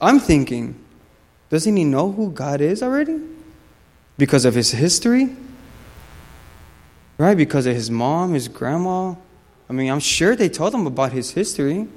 I'm 0.01 0.21
thinking, 0.21 0.81
doesn't 1.51 1.77
he 1.77 1.85
know 1.85 2.13
who 2.13 2.31
God 2.31 2.61
is 2.61 2.83
already? 2.83 3.21
Because 4.17 4.45
of 4.45 4.55
his 4.55 4.71
history? 4.71 5.37
Right? 7.19 7.37
Because 7.37 7.67
of 7.67 7.75
his 7.75 7.91
mom, 7.91 8.35
his 8.35 8.49
grandma. 8.49 9.15
I 9.69 9.73
mean, 9.73 9.91
I'm 9.91 10.01
sure 10.01 10.37
they 10.37 10.49
told 10.49 10.75
him 10.75 10.87
about 10.87 11.13
his 11.13 11.31
history. 11.31 11.89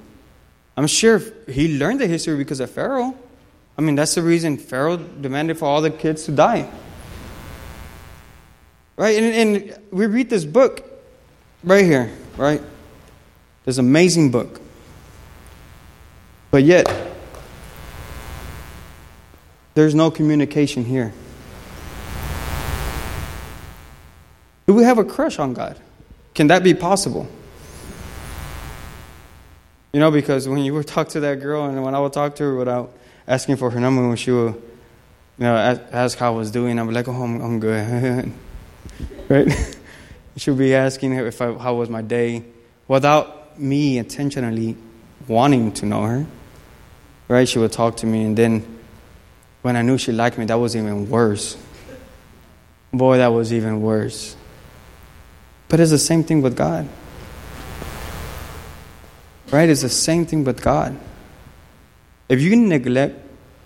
I'm 0.77 0.87
sure 0.87 1.21
he 1.47 1.77
learned 1.77 1.99
the 1.99 2.07
history 2.07 2.37
because 2.37 2.59
of 2.59 2.71
Pharaoh. 2.71 3.13
I 3.77 3.81
mean, 3.81 3.95
that's 3.95 4.15
the 4.15 4.21
reason 4.21 4.57
Pharaoh 4.57 4.97
demanded 4.97 5.57
for 5.57 5.65
all 5.65 5.81
the 5.81 5.91
kids 5.91 6.23
to 6.25 6.31
die. 6.31 6.69
Right? 8.95 9.17
And, 9.17 9.55
and 9.55 9.79
we 9.91 10.05
read 10.05 10.29
this 10.29 10.45
book 10.45 10.83
right 11.63 11.85
here, 11.85 12.11
right? 12.37 12.61
This 13.65 13.77
amazing 13.77 14.31
book. 14.31 14.59
But 16.51 16.63
yet, 16.63 16.87
there's 19.75 19.95
no 19.95 20.11
communication 20.11 20.83
here. 20.83 21.13
We 24.79 24.85
have 24.85 24.97
a 24.97 25.03
crush 25.03 25.37
on 25.39 25.53
God? 25.53 25.77
Can 26.33 26.47
that 26.47 26.63
be 26.63 26.73
possible? 26.73 27.27
You 29.91 29.99
know, 29.99 30.09
because 30.09 30.47
when 30.47 30.59
you 30.59 30.73
would 30.73 30.87
talk 30.87 31.09
to 31.09 31.19
that 31.19 31.41
girl, 31.41 31.65
and 31.65 31.83
when 31.83 31.93
I 31.93 31.99
would 31.99 32.13
talk 32.13 32.35
to 32.35 32.43
her 32.43 32.55
without 32.55 32.93
asking 33.27 33.57
for 33.57 33.69
her 33.71 33.79
number, 33.79 34.07
when 34.07 34.17
she 34.17 34.31
would, 34.31 34.53
you 34.53 34.61
know, 35.39 35.55
ask, 35.55 36.17
how 36.17 36.33
I 36.33 36.35
was 36.35 36.51
doing, 36.51 36.79
I'd 36.79 36.87
be 36.87 36.93
like, 36.93 37.07
"Oh, 37.07 37.23
I'm, 37.23 37.41
I'm 37.41 37.59
good," 37.59 38.31
right? 39.29 39.77
she 40.37 40.51
would 40.51 40.59
be 40.59 40.73
asking 40.73 41.13
if 41.13 41.41
I, 41.41 41.53
how 41.53 41.75
was 41.75 41.89
my 41.89 42.01
day, 42.01 42.43
without 42.87 43.59
me 43.59 43.97
intentionally 43.97 44.77
wanting 45.27 45.71
to 45.73 45.85
know 45.85 46.03
her. 46.03 46.25
Right? 47.27 47.47
She 47.47 47.59
would 47.59 47.71
talk 47.71 47.97
to 47.97 48.05
me, 48.05 48.23
and 48.23 48.37
then 48.37 48.79
when 49.61 49.75
I 49.75 49.81
knew 49.81 49.97
she 49.97 50.11
liked 50.11 50.37
me, 50.37 50.45
that 50.45 50.57
was 50.57 50.75
even 50.75 51.09
worse. 51.09 51.57
Boy, 52.93 53.17
that 53.17 53.27
was 53.27 53.53
even 53.53 53.81
worse. 53.81 54.35
But 55.69 55.79
it's 55.79 55.91
the 55.91 55.99
same 55.99 56.23
thing 56.23 56.41
with 56.41 56.57
God. 56.57 56.89
Right? 59.51 59.69
It's 59.69 59.83
the 59.83 59.89
same 59.89 60.25
thing 60.25 60.43
with 60.43 60.61
God. 60.61 60.99
If 62.27 62.41
you 62.41 62.55
neglect 62.55 63.19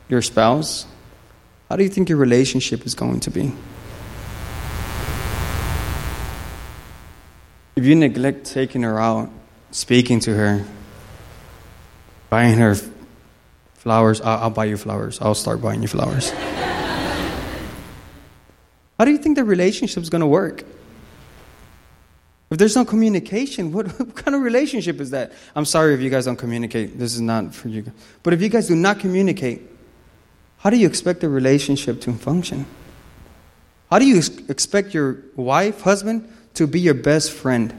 your 0.10 0.22
spouse, 0.22 0.86
how 1.70 1.78
do 1.78 1.84
you 1.84 1.90
think 1.90 2.10
your 2.10 2.18
relationship 2.18 2.86
is 2.86 2.94
going 2.94 3.22
to 3.22 3.32
be? 3.32 3.52
If 7.76 7.86
you 7.86 7.96
neglect 7.96 8.46
taking 8.46 8.84
her 8.84 9.00
out, 9.00 9.30
speaking 9.72 10.20
to 10.22 10.36
her, 10.36 10.64
buying 12.30 12.58
her 12.58 12.76
flowers, 13.74 14.22
I'll, 14.22 14.44
I'll 14.44 14.50
buy 14.52 14.66
you 14.66 14.78
flowers. 14.78 15.20
I'll 15.20 15.36
start 15.36 15.62
buying 15.62 15.82
you 15.82 15.88
flowers. 15.88 16.30
how 19.00 19.06
do 19.06 19.12
you 19.12 19.18
think 19.18 19.36
the 19.38 19.44
relationship 19.44 20.04
is 20.04 20.10
going 20.10 20.22
to 20.22 20.28
work? 20.28 20.64
If 22.54 22.60
there's 22.60 22.76
no 22.76 22.86
communication, 22.86 23.72
what, 23.72 23.88
what, 24.00 24.14
kind 24.14 24.36
of 24.36 24.42
relationship 24.44 25.02
is 25.02 25.10
that? 25.10 25.32
I'm 25.56 25.66
sorry 25.66 25.96
if 25.96 26.02
you 26.02 26.12
guys 26.12 26.26
don't 26.26 26.36
communicate. 26.36 27.00
This 27.00 27.16
is 27.16 27.20
not 27.20 27.56
for 27.56 27.68
you. 27.68 27.92
But 28.22 28.34
if 28.34 28.44
you 28.44 28.50
guys 28.50 28.68
do 28.68 28.76
not 28.76 29.00
communicate, 29.00 29.64
how 30.58 30.70
do 30.70 30.78
you 30.78 30.86
expect 30.86 31.22
the 31.22 31.30
relationship 31.30 32.00
to 32.02 32.14
function? 32.14 32.68
How 33.90 33.98
do 33.98 34.06
you 34.06 34.22
expect 34.50 34.94
your 34.94 35.18
wife, 35.36 35.82
husband, 35.82 36.32
to 36.54 36.68
be 36.68 36.80
your 36.80 36.94
best 36.94 37.32
friend 37.32 37.74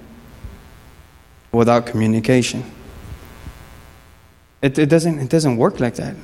without 1.52 1.86
communication? 1.86 2.64
It, 4.60 4.76
it, 4.76 4.88
doesn't, 4.88 5.20
it 5.20 5.30
doesn't 5.30 5.56
work 5.56 5.78
like 5.78 5.94
that. 5.94 6.16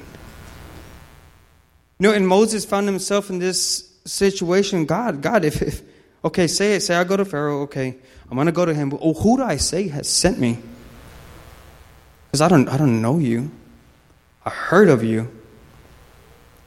You 2.00 2.08
know, 2.08 2.12
and 2.12 2.26
Moses 2.26 2.64
found 2.64 2.88
himself 2.88 3.30
in 3.30 3.38
this 3.38 3.96
situation. 4.06 4.86
God, 4.86 5.22
God, 5.22 5.44
if, 5.44 5.62
if 5.62 5.82
okay, 6.24 6.46
say 6.46 6.74
it, 6.74 6.80
say 6.80 6.96
I 6.96 7.04
go 7.04 7.16
to 7.16 7.24
Pharaoh, 7.24 7.62
okay, 7.62 7.96
I'm 8.30 8.36
going 8.36 8.46
to 8.46 8.52
go 8.52 8.64
to 8.64 8.72
him. 8.72 8.96
Oh, 9.00 9.12
who 9.12 9.38
do 9.38 9.42
I 9.42 9.56
say 9.56 9.88
has 9.88 10.08
sent 10.08 10.38
me? 10.38 10.58
Because 12.26 12.40
I 12.40 12.48
don't, 12.48 12.68
I 12.68 12.76
don't 12.76 13.02
know 13.02 13.18
you. 13.18 13.50
I 14.44 14.50
heard 14.50 14.88
of 14.88 15.02
you, 15.02 15.30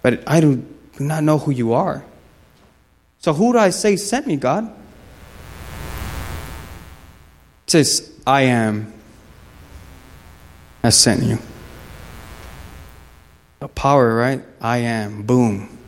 but 0.01 0.21
I 0.27 0.41
do, 0.41 0.65
not 0.99 1.23
know 1.23 1.39
who 1.39 1.51
you 1.51 1.73
are. 1.73 2.03
So 3.19 3.33
who 3.33 3.53
do 3.53 3.59
I 3.59 3.71
say 3.71 3.95
sent 3.95 4.27
me, 4.27 4.35
God? 4.35 4.65
It 7.65 7.71
says, 7.71 8.11
I 8.27 8.41
am 8.43 8.93
has 10.83 10.97
sent 10.97 11.23
you. 11.23 11.39
The 13.59 13.69
power, 13.69 14.13
right? 14.13 14.43
I 14.59 14.79
am. 14.79 15.23
Boom. 15.23 15.79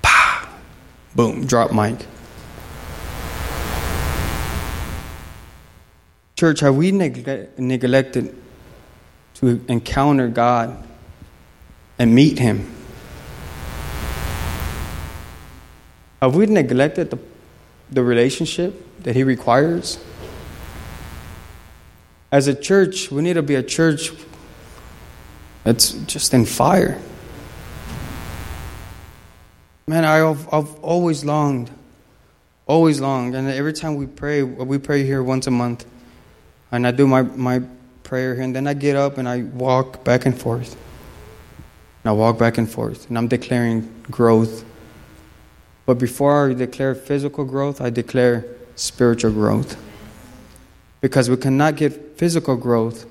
Pa. 0.00 0.48
Boom. 1.14 1.44
Drop 1.44 1.72
mic. 1.72 2.06
Church, 6.36 6.60
have 6.60 6.76
we 6.76 6.92
neglected 6.92 8.36
to 9.36 9.64
encounter 9.68 10.28
God 10.28 10.86
and 11.98 12.14
meet 12.14 12.38
Him? 12.38 12.70
Have 16.20 16.36
we 16.36 16.44
neglected 16.44 17.10
the, 17.10 17.18
the 17.90 18.04
relationship 18.04 19.02
that 19.02 19.16
He 19.16 19.24
requires? 19.24 19.98
As 22.30 22.48
a 22.48 22.54
church, 22.54 23.10
we 23.10 23.22
need 23.22 23.34
to 23.34 23.42
be 23.42 23.54
a 23.54 23.62
church 23.62 24.12
that's 25.64 25.92
just 25.92 26.34
in 26.34 26.44
fire. 26.44 27.00
Man, 29.86 30.04
I've, 30.04 30.52
I've 30.52 30.74
always 30.80 31.24
longed, 31.24 31.70
always 32.66 33.00
longed, 33.00 33.34
and 33.34 33.48
every 33.48 33.72
time 33.72 33.94
we 33.94 34.04
pray, 34.04 34.42
we 34.42 34.76
pray 34.76 35.02
here 35.02 35.22
once 35.22 35.46
a 35.46 35.50
month 35.50 35.86
and 36.72 36.86
I 36.86 36.90
do 36.90 37.06
my, 37.06 37.22
my 37.22 37.62
prayer 38.02 38.34
here, 38.34 38.44
and 38.44 38.54
then 38.54 38.66
I 38.66 38.74
get 38.74 38.96
up 38.96 39.18
and 39.18 39.28
I 39.28 39.42
walk 39.42 40.04
back 40.04 40.26
and 40.26 40.38
forth. 40.38 40.74
And 42.02 42.10
I 42.10 42.12
walk 42.12 42.38
back 42.38 42.58
and 42.58 42.70
forth, 42.70 43.08
and 43.08 43.18
I'm 43.18 43.28
declaring 43.28 43.92
growth. 44.10 44.64
But 45.86 45.98
before 45.98 46.50
I 46.50 46.54
declare 46.54 46.94
physical 46.94 47.44
growth, 47.44 47.80
I 47.80 47.90
declare 47.90 48.44
spiritual 48.74 49.32
growth. 49.32 49.80
Because 51.00 51.30
we 51.30 51.36
cannot 51.36 51.76
get 51.76 52.18
physical 52.18 52.56
growth 52.56 53.06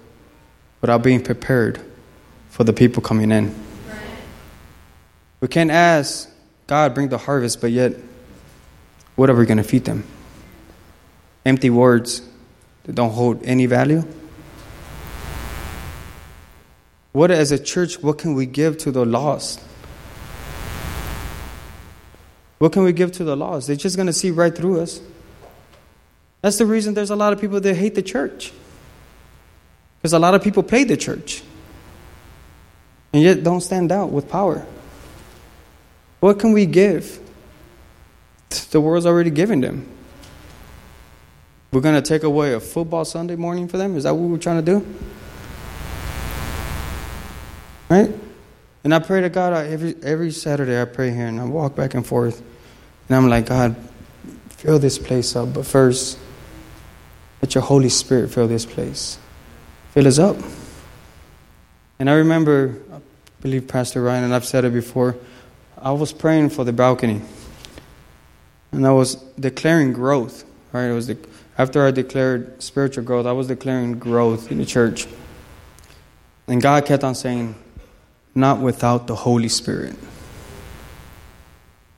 without 0.81 1.03
being 1.03 1.21
prepared 1.21 1.81
for 2.49 2.63
the 2.63 2.73
people 2.73 3.01
coming 3.01 3.31
in. 3.31 3.53
We 5.41 5.47
can't 5.47 5.71
ask 5.71 6.29
God, 6.67 6.93
bring 6.95 7.09
the 7.09 7.17
harvest, 7.17 7.61
but 7.61 7.71
yet, 7.71 7.93
what 9.15 9.29
are 9.29 9.35
we 9.35 9.45
going 9.45 9.57
to 9.57 9.63
feed 9.63 9.85
them? 9.85 10.03
Empty 11.45 11.69
words 11.69 12.21
that 12.85 12.95
don't 12.95 13.11
hold 13.11 13.43
any 13.43 13.65
value? 13.65 14.03
What, 17.11 17.31
as 17.31 17.51
a 17.51 17.59
church, 17.59 18.01
what 18.01 18.17
can 18.17 18.33
we 18.33 18.45
give 18.45 18.77
to 18.79 18.91
the 18.91 19.05
lost? 19.05 19.61
What 22.57 22.73
can 22.73 22.83
we 22.83 22.93
give 22.93 23.11
to 23.13 23.23
the 23.23 23.35
lost? 23.35 23.67
They're 23.67 23.75
just 23.75 23.95
going 23.95 24.07
to 24.07 24.13
see 24.13 24.31
right 24.31 24.55
through 24.55 24.81
us. 24.81 25.01
That's 26.41 26.57
the 26.57 26.65
reason 26.65 26.93
there's 26.93 27.09
a 27.09 27.15
lot 27.15 27.33
of 27.33 27.41
people 27.41 27.59
that 27.59 27.73
hate 27.73 27.95
the 27.95 28.01
church. 28.01 28.51
Because 29.97 30.13
a 30.13 30.19
lot 30.19 30.35
of 30.35 30.43
people 30.43 30.61
play 30.61 30.83
the 30.83 30.97
church 30.97 31.41
and 33.13 33.23
yet 33.23 33.43
don't 33.43 33.61
stand 33.61 33.91
out 33.91 34.11
with 34.11 34.29
power. 34.29 34.65
What 36.19 36.37
can 36.37 36.51
we 36.51 36.65
give? 36.65 37.19
The 38.71 38.81
world's 38.81 39.05
already 39.05 39.29
given 39.29 39.61
them. 39.61 39.87
We're 41.75 41.81
going 41.81 42.01
to 42.01 42.01
take 42.01 42.23
away 42.23 42.53
a 42.53 42.61
football 42.61 43.03
Sunday 43.03 43.35
morning 43.35 43.67
for 43.67 43.75
them? 43.75 43.97
Is 43.97 44.05
that 44.05 44.15
what 44.15 44.29
we're 44.29 44.37
trying 44.37 44.63
to 44.63 44.79
do? 44.79 44.95
Right? 47.89 48.15
And 48.85 48.95
I 48.95 48.99
pray 48.99 49.19
to 49.19 49.27
God 49.27 49.51
every, 49.51 49.93
every 50.01 50.31
Saturday. 50.31 50.81
I 50.81 50.85
pray 50.85 51.11
here 51.11 51.27
and 51.27 51.37
I 51.37 51.43
walk 51.43 51.75
back 51.75 51.93
and 51.93 52.07
forth. 52.07 52.41
And 53.09 53.17
I'm 53.17 53.27
like, 53.27 53.47
God, 53.47 53.75
fill 54.51 54.79
this 54.79 54.97
place 54.97 55.35
up. 55.35 55.53
But 55.53 55.65
first, 55.65 56.17
let 57.41 57.53
your 57.53 57.61
Holy 57.61 57.89
Spirit 57.89 58.31
fill 58.31 58.47
this 58.47 58.65
place. 58.65 59.19
Fill 59.91 60.07
us 60.07 60.17
up. 60.17 60.37
And 61.99 62.09
I 62.09 62.13
remember, 62.13 62.79
I 62.93 62.99
believe 63.41 63.67
Pastor 63.67 64.01
Ryan, 64.01 64.23
and 64.23 64.33
I've 64.33 64.45
said 64.45 64.63
it 64.63 64.71
before, 64.71 65.17
I 65.77 65.91
was 65.91 66.13
praying 66.13 66.51
for 66.51 66.63
the 66.63 66.71
balcony. 66.71 67.21
And 68.71 68.87
I 68.87 68.93
was 68.93 69.15
declaring 69.37 69.91
growth. 69.91 70.45
right? 70.71 70.85
It 70.85 70.93
was 70.93 71.07
the, 71.07 71.17
after 71.57 71.85
I 71.85 71.91
declared 71.91 72.61
spiritual 72.61 73.03
growth, 73.03 73.25
I 73.25 73.31
was 73.31 73.47
declaring 73.47 73.97
growth 73.97 74.51
in 74.51 74.57
the 74.57 74.65
church. 74.65 75.07
And 76.47 76.61
God 76.61 76.85
kept 76.85 77.03
on 77.03 77.15
saying, 77.15 77.55
not 78.35 78.59
without 78.59 79.07
the 79.07 79.15
Holy 79.15 79.47
Spirit. 79.47 79.95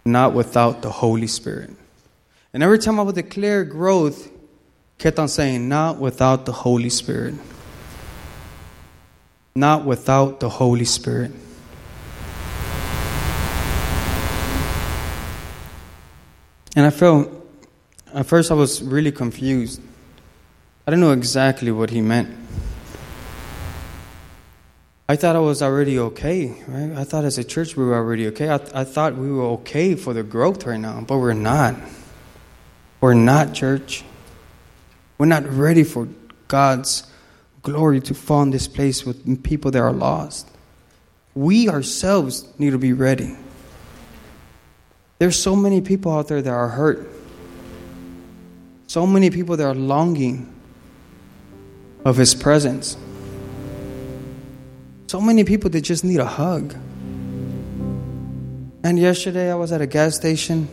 Not 0.06 0.34
without 0.34 0.84
the 0.84 0.92
Holy 0.92 1.28
Spirit. 1.28 1.72
And 2.54 2.64
every 2.64 2.80
time 2.80 3.00
I 3.00 3.04
would 3.04 3.16
declare 3.16 3.66
growth, 3.66 4.32
kept 5.00 5.20
on 5.20 5.28
saying, 5.28 5.68
not 5.68 5.98
without 5.98 6.46
the 6.46 6.52
Holy 6.52 6.90
Spirit. 6.90 7.34
Not 9.56 9.86
without 9.86 10.40
the 10.40 10.50
Holy 10.50 10.86
Spirit. 10.86 11.32
And 16.76 16.86
I 16.86 16.92
felt, 16.92 17.37
at 18.14 18.26
first, 18.26 18.52
I 18.52 18.54
was 18.54 18.82
really 18.82 19.12
confused. 19.12 19.82
I 20.86 20.92
didn't 20.92 21.02
know 21.02 21.12
exactly 21.12 21.72
what 21.72 21.90
he 21.90 22.02
meant. 22.02 22.36
I 25.10 25.16
thought 25.16 25.36
I 25.36 25.40
was 25.40 25.62
already 25.62 26.00
okay, 26.00 26.64
right? 26.68 26.92
I 26.92 27.04
thought 27.06 27.24
as 27.24 27.38
a 27.38 27.44
church 27.44 27.78
we 27.78 27.86
were 27.86 27.96
already 27.96 28.28
okay. 28.28 28.50
I, 28.50 28.56
I 28.74 28.84
thought 28.84 29.16
we 29.16 29.32
were 29.32 29.46
okay 29.60 29.96
for 29.96 30.14
the 30.14 30.24
growth 30.24 30.66
right 30.66 30.80
now, 30.80 31.00
but 31.02 31.18
we're 31.18 31.34
not. 31.34 31.76
We're 33.00 33.14
not, 33.14 33.54
church. 33.54 34.04
We're 35.18 35.28
not 35.28 35.48
ready 35.48 35.84
for 35.84 36.10
God's 36.48 37.10
glory 37.62 38.02
to 38.02 38.14
fall 38.14 38.44
in 38.44 38.52
this 38.52 38.68
place 38.68 39.06
with 39.06 39.44
people 39.44 39.72
that 39.72 39.80
are 39.80 39.94
lost. 39.94 40.50
We 41.36 41.70
ourselves 41.70 42.48
need 42.60 42.72
to 42.72 42.78
be 42.78 42.94
ready. 42.94 43.36
There's 45.20 45.42
so 45.42 45.56
many 45.56 45.82
people 45.82 46.12
out 46.12 46.28
there 46.28 46.42
that 46.42 46.54
are 46.54 46.70
hurt. 46.70 47.10
So 48.88 49.06
many 49.06 49.30
people 49.30 49.58
that 49.58 49.66
are 49.66 49.76
longing 49.76 50.54
of 52.06 52.16
His 52.16 52.34
presence. 52.34 52.96
So 55.08 55.20
many 55.20 55.44
people 55.44 55.70
that 55.72 55.82
just 55.82 56.06
need 56.06 56.20
a 56.20 56.26
hug. 56.26 56.74
And 58.84 58.98
yesterday 58.98 59.52
I 59.52 59.56
was 59.56 59.74
at 59.74 59.82
a 59.82 59.88
gas 59.88 60.16
station 60.16 60.70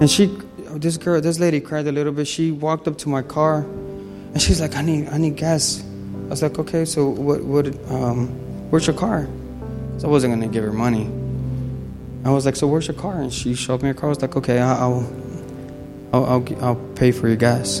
and 0.00 0.10
she 0.10 0.26
this 0.72 0.96
girl 0.96 1.20
this 1.20 1.38
lady 1.38 1.60
cried 1.60 1.86
a 1.86 1.92
little 1.92 2.12
bit. 2.12 2.26
She 2.26 2.50
walked 2.50 2.88
up 2.88 2.96
to 2.98 3.08
my 3.10 3.20
car 3.20 3.58
and 3.58 4.40
she's 4.40 4.60
like, 4.60 4.74
I 4.74 4.80
need 4.80 5.08
I 5.08 5.18
need 5.18 5.36
gas. 5.36 5.84
I 6.26 6.28
was 6.28 6.42
like, 6.42 6.58
Okay, 6.58 6.86
so 6.86 7.08
what 7.08 7.42
what 7.44 7.66
um 7.90 8.28
where's 8.70 8.86
your 8.86 8.96
car? 8.96 9.28
So 9.98 10.08
I 10.08 10.10
wasn't 10.10 10.32
gonna 10.32 10.48
give 10.48 10.64
her 10.64 10.72
money. 10.72 11.04
I 12.24 12.30
was 12.30 12.46
like, 12.46 12.56
So 12.56 12.66
where's 12.66 12.88
your 12.88 12.96
car? 12.96 13.20
And 13.20 13.30
she 13.30 13.54
showed 13.54 13.82
me 13.82 13.88
her 13.88 13.94
car. 13.94 14.06
I 14.06 14.08
was 14.08 14.22
like, 14.22 14.36
Okay, 14.36 14.58
I'll 14.58 15.06
I'll 16.12 16.24
I'll, 16.24 16.64
I'll 16.64 16.94
pay 16.94 17.12
for 17.12 17.28
your 17.28 17.36
gas. 17.36 17.78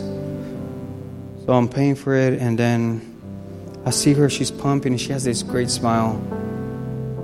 So 1.44 1.52
I'm 1.52 1.68
paying 1.68 1.94
for 1.94 2.14
it 2.14 2.40
and 2.40 2.58
then 2.58 3.12
I 3.84 3.90
see 3.90 4.12
her, 4.14 4.30
she's 4.30 4.50
pumping, 4.50 4.92
and 4.92 5.00
she 5.00 5.10
has 5.10 5.24
this 5.24 5.42
great 5.42 5.68
smile. 5.68 6.14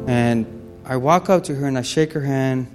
And 0.08 0.46
I 0.84 0.96
walk 0.96 1.30
up 1.30 1.44
to 1.44 1.54
her 1.54 1.66
and 1.66 1.78
I 1.78 1.82
shake 1.82 2.12
her 2.14 2.20
hand, 2.20 2.66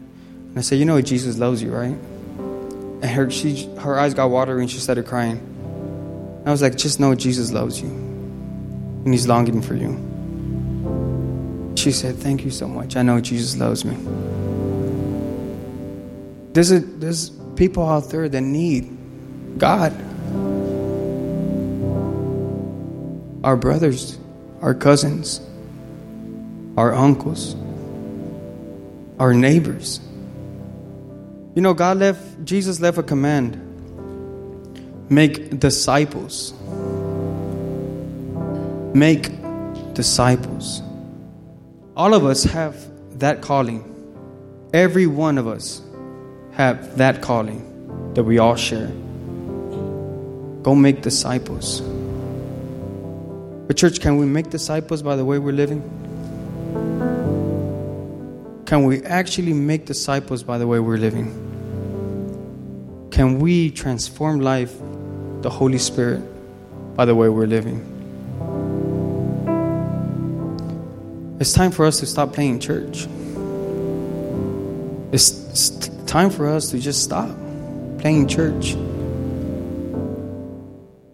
and 0.50 0.58
I 0.58 0.62
say, 0.62 0.78
You 0.78 0.86
know 0.86 1.02
Jesus 1.02 1.38
loves 1.38 1.62
you, 1.62 1.72
right? 1.72 1.98
And 1.98 3.06
her, 3.06 3.30
she, 3.30 3.67
her 3.80 4.00
eyes 4.00 4.13
got 4.13 4.30
watery 4.30 4.62
and 4.62 4.72
she 4.72 4.78
started 4.78 5.06
crying. 5.06 5.50
I 6.46 6.52
was 6.52 6.62
like, 6.62 6.78
Just 6.78 7.00
know 7.00 7.13
Jesus 7.13 7.52
loves 7.52 7.82
you, 7.82 7.89
and 7.89 9.13
He's 9.13 9.28
longing 9.28 9.62
for 9.62 9.76
you. 9.76 10.12
She 11.76 11.91
said, 11.91 12.15
Thank 12.15 12.46
you 12.46 12.52
so 12.52 12.67
much. 12.67 12.96
I 12.96 13.02
know 13.02 13.19
Jesus 13.19 13.58
loves 13.58 13.84
me. 13.84 13.98
There's, 16.54 16.72
a, 16.72 16.80
there's 16.80 17.32
people 17.56 17.88
out 17.88 18.10
there 18.10 18.28
that 18.30 18.42
need 18.42 18.98
God. 19.58 19.94
our 23.44 23.58
brothers, 23.58 24.18
our 24.62 24.74
cousins, 24.74 25.42
our 26.78 26.94
uncles, 26.94 27.56
our 29.20 29.34
neighbors. 29.34 30.00
You 31.56 31.62
know, 31.62 31.74
God 31.74 31.98
left, 31.98 32.46
Jesus 32.46 32.80
left 32.80 32.98
a 32.98 33.04
command 33.04 33.60
make 35.10 35.60
disciples. 35.60 36.54
Make 38.96 39.30
disciples. 39.94 40.82
All 41.96 42.13
of 42.13 42.26
us 42.26 42.44
have 42.46 42.76
that 43.20 43.42
calling. 43.42 43.89
Every 44.74 45.06
one 45.06 45.38
of 45.38 45.48
us 45.48 45.82
have 46.54 46.98
that 46.98 47.22
calling 47.22 48.13
that 48.13 48.24
we 48.24 48.38
all 48.38 48.56
share. 48.56 48.88
Go 50.62 50.76
make 50.76 51.02
disciples. 51.02 51.82
But, 53.68 53.78
church, 53.78 54.00
can 54.00 54.18
we 54.18 54.26
make 54.26 54.50
disciples 54.50 55.02
by 55.02 55.16
the 55.16 55.26
way 55.26 55.39
we're 55.39 55.52
living? 55.52 55.82
Can 58.66 58.86
we 58.86 59.04
actually 59.04 59.54
make 59.54 59.86
disciples 59.86 60.44
by 60.44 60.58
the 60.58 60.68
way 60.68 60.80
we're 60.80 60.98
living? 60.98 61.32
Can 63.12 63.39
we 63.39 63.70
transform 63.70 64.39
life, 64.39 64.74
the 65.42 65.50
Holy 65.50 65.78
Spirit, 65.78 66.22
by 66.96 67.06
the 67.06 67.16
way 67.16 67.30
we're 67.30 67.46
living? 67.46 67.89
It's 71.39 71.54
time 71.54 71.72
for 71.72 71.86
us 71.86 72.00
to 72.00 72.06
stop 72.06 72.34
playing 72.34 72.60
church. 72.60 73.08
It's, 75.12 75.89
time 76.13 76.30
for 76.30 76.47
us 76.47 76.69
to 76.69 76.80
just 76.80 77.04
stop 77.04 77.30
playing 77.97 78.28
church. 78.28 78.73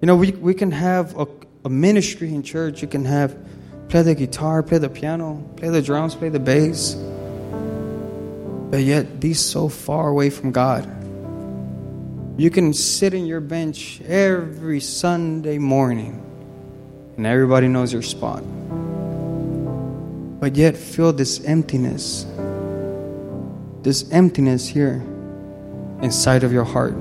You 0.01 0.07
know, 0.07 0.15
we, 0.15 0.31
we 0.31 0.53
can 0.53 0.71
have 0.71 1.17
a 1.17 1.25
a 1.65 1.69
ministry 1.69 2.33
in 2.33 2.43
church. 2.43 2.81
You 2.81 2.87
can 2.87 3.05
have 3.05 3.35
play 3.89 4.01
the 4.01 4.15
guitar, 4.15 4.63
play 4.63 4.77
the 4.77 4.89
piano, 4.89 5.43
play 5.55 5.69
the 5.69 5.81
drums, 5.81 6.15
play 6.15 6.29
the 6.29 6.39
bass, 6.39 6.93
but 8.69 8.81
yet 8.83 9.19
be 9.19 9.33
so 9.33 9.67
far 9.67 10.07
away 10.09 10.29
from 10.29 10.51
God. 10.51 10.87
You 12.39 12.49
can 12.49 12.73
sit 12.73 13.13
in 13.13 13.25
your 13.25 13.41
bench 13.41 13.99
every 14.01 14.79
Sunday 14.79 15.57
morning 15.57 16.23
and 17.17 17.25
everybody 17.25 17.67
knows 17.67 17.91
your 17.91 18.01
spot. 18.01 18.43
But 20.39 20.55
yet 20.55 20.77
feel 20.77 21.11
this 21.11 21.43
emptiness, 21.43 22.25
this 23.83 24.09
emptiness 24.11 24.67
here 24.67 25.03
inside 26.01 26.43
of 26.43 26.51
your 26.51 26.63
heart. 26.63 26.95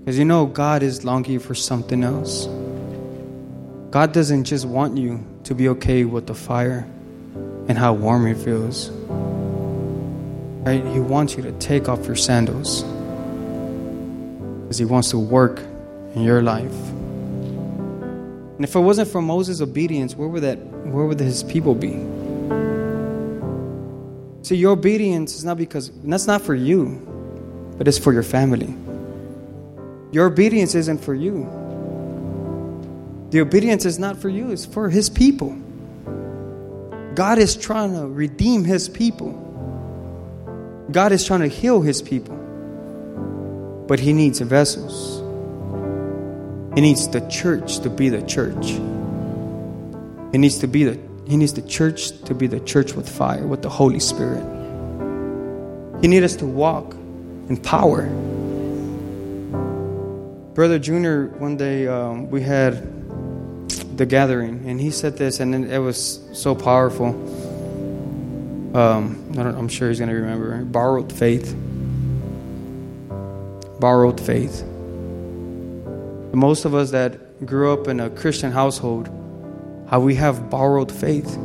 Because 0.00 0.18
you 0.18 0.24
know 0.24 0.46
God 0.46 0.82
is 0.82 1.04
longing 1.04 1.38
for 1.38 1.54
something 1.54 2.04
else. 2.04 2.46
God 3.90 4.12
doesn't 4.12 4.44
just 4.44 4.66
want 4.66 4.96
you 4.96 5.24
to 5.44 5.54
be 5.54 5.68
okay 5.68 6.04
with 6.04 6.26
the 6.26 6.34
fire 6.34 6.86
and 7.68 7.78
how 7.78 7.92
warm 7.92 8.26
it 8.26 8.36
feels. 8.36 8.90
Right? 10.66 10.84
He 10.86 11.00
wants 11.00 11.36
you 11.36 11.42
to 11.44 11.52
take 11.52 11.88
off 11.88 12.06
your 12.06 12.16
sandals 12.16 12.82
because 14.62 14.78
He 14.78 14.84
wants 14.84 15.10
to 15.10 15.18
work 15.18 15.60
in 16.14 16.22
your 16.22 16.42
life. 16.42 16.72
And 18.56 18.64
if 18.64 18.74
it 18.74 18.80
wasn't 18.80 19.08
for 19.08 19.20
Moses' 19.20 19.60
obedience, 19.60 20.14
where 20.14 20.28
would 20.28 20.42
that 20.42 20.58
where 20.86 21.06
would 21.06 21.18
his 21.18 21.42
people 21.42 21.74
be? 21.74 21.94
See, 24.44 24.56
your 24.56 24.72
obedience 24.72 25.36
is 25.36 25.44
not 25.44 25.56
because 25.56 25.90
that's 26.04 26.26
not 26.26 26.42
for 26.42 26.54
you, 26.54 27.00
but 27.78 27.88
it's 27.88 27.96
for 27.96 28.12
your 28.12 28.22
family. 28.22 28.76
Your 30.12 30.26
obedience 30.26 30.74
isn't 30.74 30.98
for 30.98 31.14
you. 31.14 31.44
The 33.30 33.40
obedience 33.40 33.86
is 33.86 33.98
not 33.98 34.18
for 34.18 34.28
you, 34.28 34.50
it's 34.50 34.66
for 34.66 34.90
His 34.90 35.08
people. 35.08 35.56
God 37.14 37.38
is 37.38 37.56
trying 37.56 37.94
to 37.94 38.06
redeem 38.06 38.64
His 38.64 38.86
people, 38.86 39.32
God 40.90 41.12
is 41.12 41.24
trying 41.24 41.40
to 41.40 41.48
heal 41.48 41.80
His 41.80 42.02
people. 42.02 42.36
But 43.88 43.98
He 43.98 44.12
needs 44.12 44.40
vessels. 44.40 45.22
He 46.74 46.82
needs 46.82 47.08
the 47.08 47.26
church 47.28 47.78
to 47.78 47.88
be 47.88 48.10
the 48.10 48.20
church. 48.20 48.72
He 50.32 50.38
needs 50.38 50.58
to 50.58 50.66
be 50.66 50.84
the 50.84 51.13
he 51.26 51.36
needs 51.36 51.54
the 51.54 51.62
church 51.62 52.10
to 52.22 52.34
be 52.34 52.46
the 52.46 52.60
church 52.60 52.94
with 52.94 53.08
fire, 53.08 53.46
with 53.46 53.62
the 53.62 53.70
Holy 53.70 54.00
Spirit. 54.00 54.42
He 56.00 56.08
needs 56.08 56.24
us 56.24 56.36
to 56.36 56.46
walk 56.46 56.94
in 57.48 57.56
power. 57.56 58.06
Brother 60.54 60.78
Junior, 60.78 61.28
one 61.38 61.56
day 61.56 61.86
um, 61.86 62.30
we 62.30 62.42
had 62.42 62.94
the 63.96 64.06
gathering, 64.06 64.68
and 64.68 64.80
he 64.80 64.90
said 64.90 65.16
this, 65.16 65.40
and 65.40 65.54
it 65.54 65.78
was 65.78 66.20
so 66.32 66.54
powerful. 66.54 67.08
Um, 68.76 69.32
I 69.38 69.42
am 69.42 69.68
sure 69.68 69.88
he's 69.88 69.98
going 69.98 70.10
to 70.10 70.16
remember. 70.16 70.64
Borrowed 70.64 71.12
faith. 71.12 71.54
Borrowed 73.80 74.20
faith. 74.20 74.64
Most 76.34 76.64
of 76.64 76.74
us 76.74 76.90
that 76.90 77.46
grew 77.46 77.72
up 77.72 77.88
in 77.88 78.00
a 78.00 78.10
Christian 78.10 78.50
household, 78.50 79.08
how 79.94 80.00
we 80.00 80.16
have 80.16 80.50
borrowed 80.50 80.90
faith. 80.90 81.38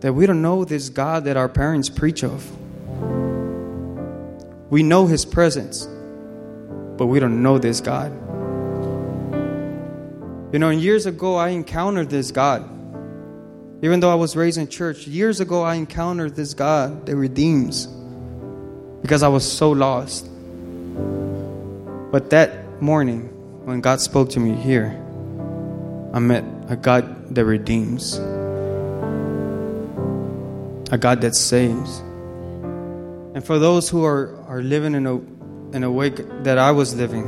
That 0.00 0.12
we 0.12 0.26
don't 0.26 0.42
know 0.42 0.64
this 0.64 0.88
God 0.88 1.22
that 1.26 1.36
our 1.36 1.48
parents 1.48 1.88
preach 1.88 2.24
of. 2.24 2.44
We 4.68 4.82
know 4.82 5.06
His 5.06 5.24
presence, 5.24 5.86
but 6.96 7.06
we 7.06 7.20
don't 7.20 7.44
know 7.44 7.58
this 7.58 7.80
God. 7.80 8.10
You 10.52 10.58
know, 10.58 10.70
years 10.70 11.06
ago, 11.06 11.36
I 11.36 11.50
encountered 11.50 12.10
this 12.10 12.32
God. 12.32 12.68
Even 13.80 14.00
though 14.00 14.10
I 14.10 14.16
was 14.16 14.34
raised 14.34 14.58
in 14.58 14.66
church, 14.66 15.06
years 15.06 15.38
ago, 15.38 15.62
I 15.62 15.76
encountered 15.76 16.34
this 16.34 16.54
God 16.54 17.06
that 17.06 17.14
redeems 17.14 17.86
because 19.00 19.22
I 19.22 19.28
was 19.28 19.48
so 19.48 19.70
lost. 19.70 20.28
But 22.10 22.30
that 22.30 22.82
morning, 22.82 23.28
when 23.64 23.80
God 23.80 24.00
spoke 24.00 24.30
to 24.30 24.40
me 24.40 24.56
here, 24.56 25.04
I 26.18 26.20
met 26.20 26.42
a 26.68 26.74
God 26.74 27.32
that 27.36 27.44
redeems, 27.44 28.14
a 30.90 30.98
God 30.98 31.20
that 31.20 31.36
saves. 31.36 32.00
And 33.36 33.44
for 33.44 33.60
those 33.60 33.88
who 33.88 34.04
are, 34.04 34.36
are 34.48 34.60
living 34.60 34.96
in 34.96 35.06
a, 35.06 35.14
in 35.76 35.84
a 35.84 35.92
way 35.92 36.08
that 36.08 36.58
I 36.58 36.72
was 36.72 36.92
living, 36.96 37.24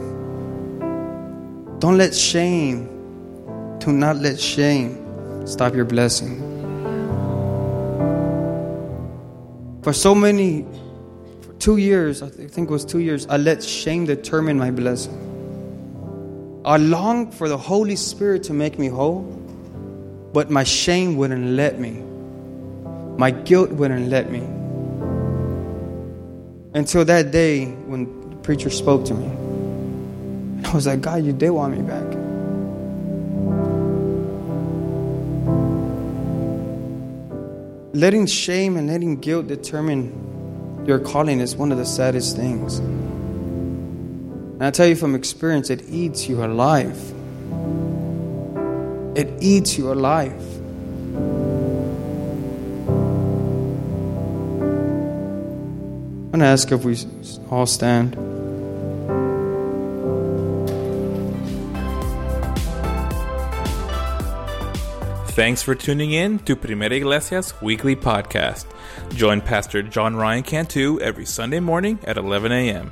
don't 1.79 1.99
let 1.99 2.17
shame, 2.17 3.79
do 3.79 3.93
not 3.93 4.17
let 4.17 4.41
shame 4.41 5.47
stop 5.47 5.73
your 5.73 5.85
blessing. 5.85 6.41
For 9.85 9.93
so 9.93 10.17
many, 10.17 10.67
for 11.43 11.53
two 11.61 11.77
years, 11.77 12.23
I 12.23 12.29
think 12.29 12.69
it 12.69 12.73
was 12.73 12.85
two 12.85 12.99
years, 12.99 13.25
I 13.29 13.37
let 13.37 13.63
shame 13.63 14.07
determine 14.07 14.59
my 14.59 14.73
blessing. 14.73 15.30
I 16.65 16.77
longed 16.77 17.33
for 17.35 17.49
the 17.49 17.57
Holy 17.57 17.97
Spirit 17.97 18.45
to 18.45 18.53
make 18.53 18.79
me 18.79 18.89
whole, 18.89 19.23
but 20.33 20.51
my 20.51 20.63
shame 20.63 21.17
wouldn't 21.17 21.47
let 21.53 21.81
me. 21.81 22.03
My 23.17 23.31
guilt 23.31 23.71
wouldn't 23.71 24.09
let 24.09 24.31
me. 24.31 24.41
Until 26.75 27.05
that 27.07 27.31
day 27.31 27.67
when 27.67 28.31
the 28.31 28.37
preacher 28.37 28.69
spoke 28.69 29.07
to 29.07 29.15
me. 29.15 29.25
And 29.25 30.67
I 30.67 30.75
was 30.75 30.87
like, 30.87 31.01
God, 31.01 31.25
you 31.25 31.33
did 31.33 31.51
want 31.51 31.77
me 31.77 31.83
back. 31.83 32.05
Letting 37.95 38.27
shame 38.27 38.77
and 38.77 38.87
letting 38.87 39.17
guilt 39.17 39.47
determine 39.47 40.85
your 40.87 40.99
calling 40.99 41.41
is 41.41 41.57
one 41.57 41.73
of 41.73 41.79
the 41.79 41.87
saddest 41.87 42.37
things. 42.37 42.81
And 44.61 44.67
I 44.67 44.71
tell 44.73 44.87
you 44.87 44.95
from 44.95 45.15
experience, 45.15 45.71
it 45.71 45.89
eats 45.89 46.29
you 46.29 46.45
alive. 46.45 46.95
It 49.17 49.33
eats 49.41 49.79
you 49.79 49.91
alive. 49.91 50.39
I'm 56.27 56.31
going 56.33 56.41
to 56.41 56.45
ask 56.45 56.71
if 56.71 56.85
we 56.85 56.95
all 57.51 57.65
stand. 57.65 58.17
Thanks 65.31 65.63
for 65.63 65.75
tuning 65.75 66.13
in 66.13 66.39
to 66.41 66.55
Primera 66.55 66.93
Iglesia's 66.93 67.55
weekly 67.63 67.97
podcast. 67.97 68.67
Join 69.15 69.41
Pastor 69.41 69.81
John 69.83 70.17
Ryan 70.17 70.43
Cantu 70.43 71.01
every 71.01 71.25
Sunday 71.25 71.61
morning 71.61 71.99
at 72.05 72.19
11 72.19 72.53
a.m. 72.53 72.91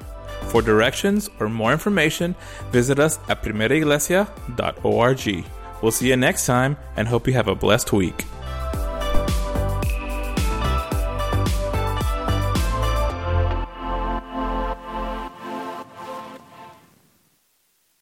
For 0.48 0.62
directions 0.62 1.28
or 1.40 1.48
more 1.48 1.72
information, 1.72 2.34
visit 2.72 2.98
us 2.98 3.18
at 3.28 3.42
primeraiglesia.org. 3.42 5.44
We'll 5.82 5.92
see 5.92 6.08
you 6.08 6.16
next 6.16 6.46
time 6.46 6.76
and 6.96 7.06
hope 7.06 7.26
you 7.26 7.34
have 7.34 7.48
a 7.48 7.54
blessed 7.54 7.92
week. 7.92 8.24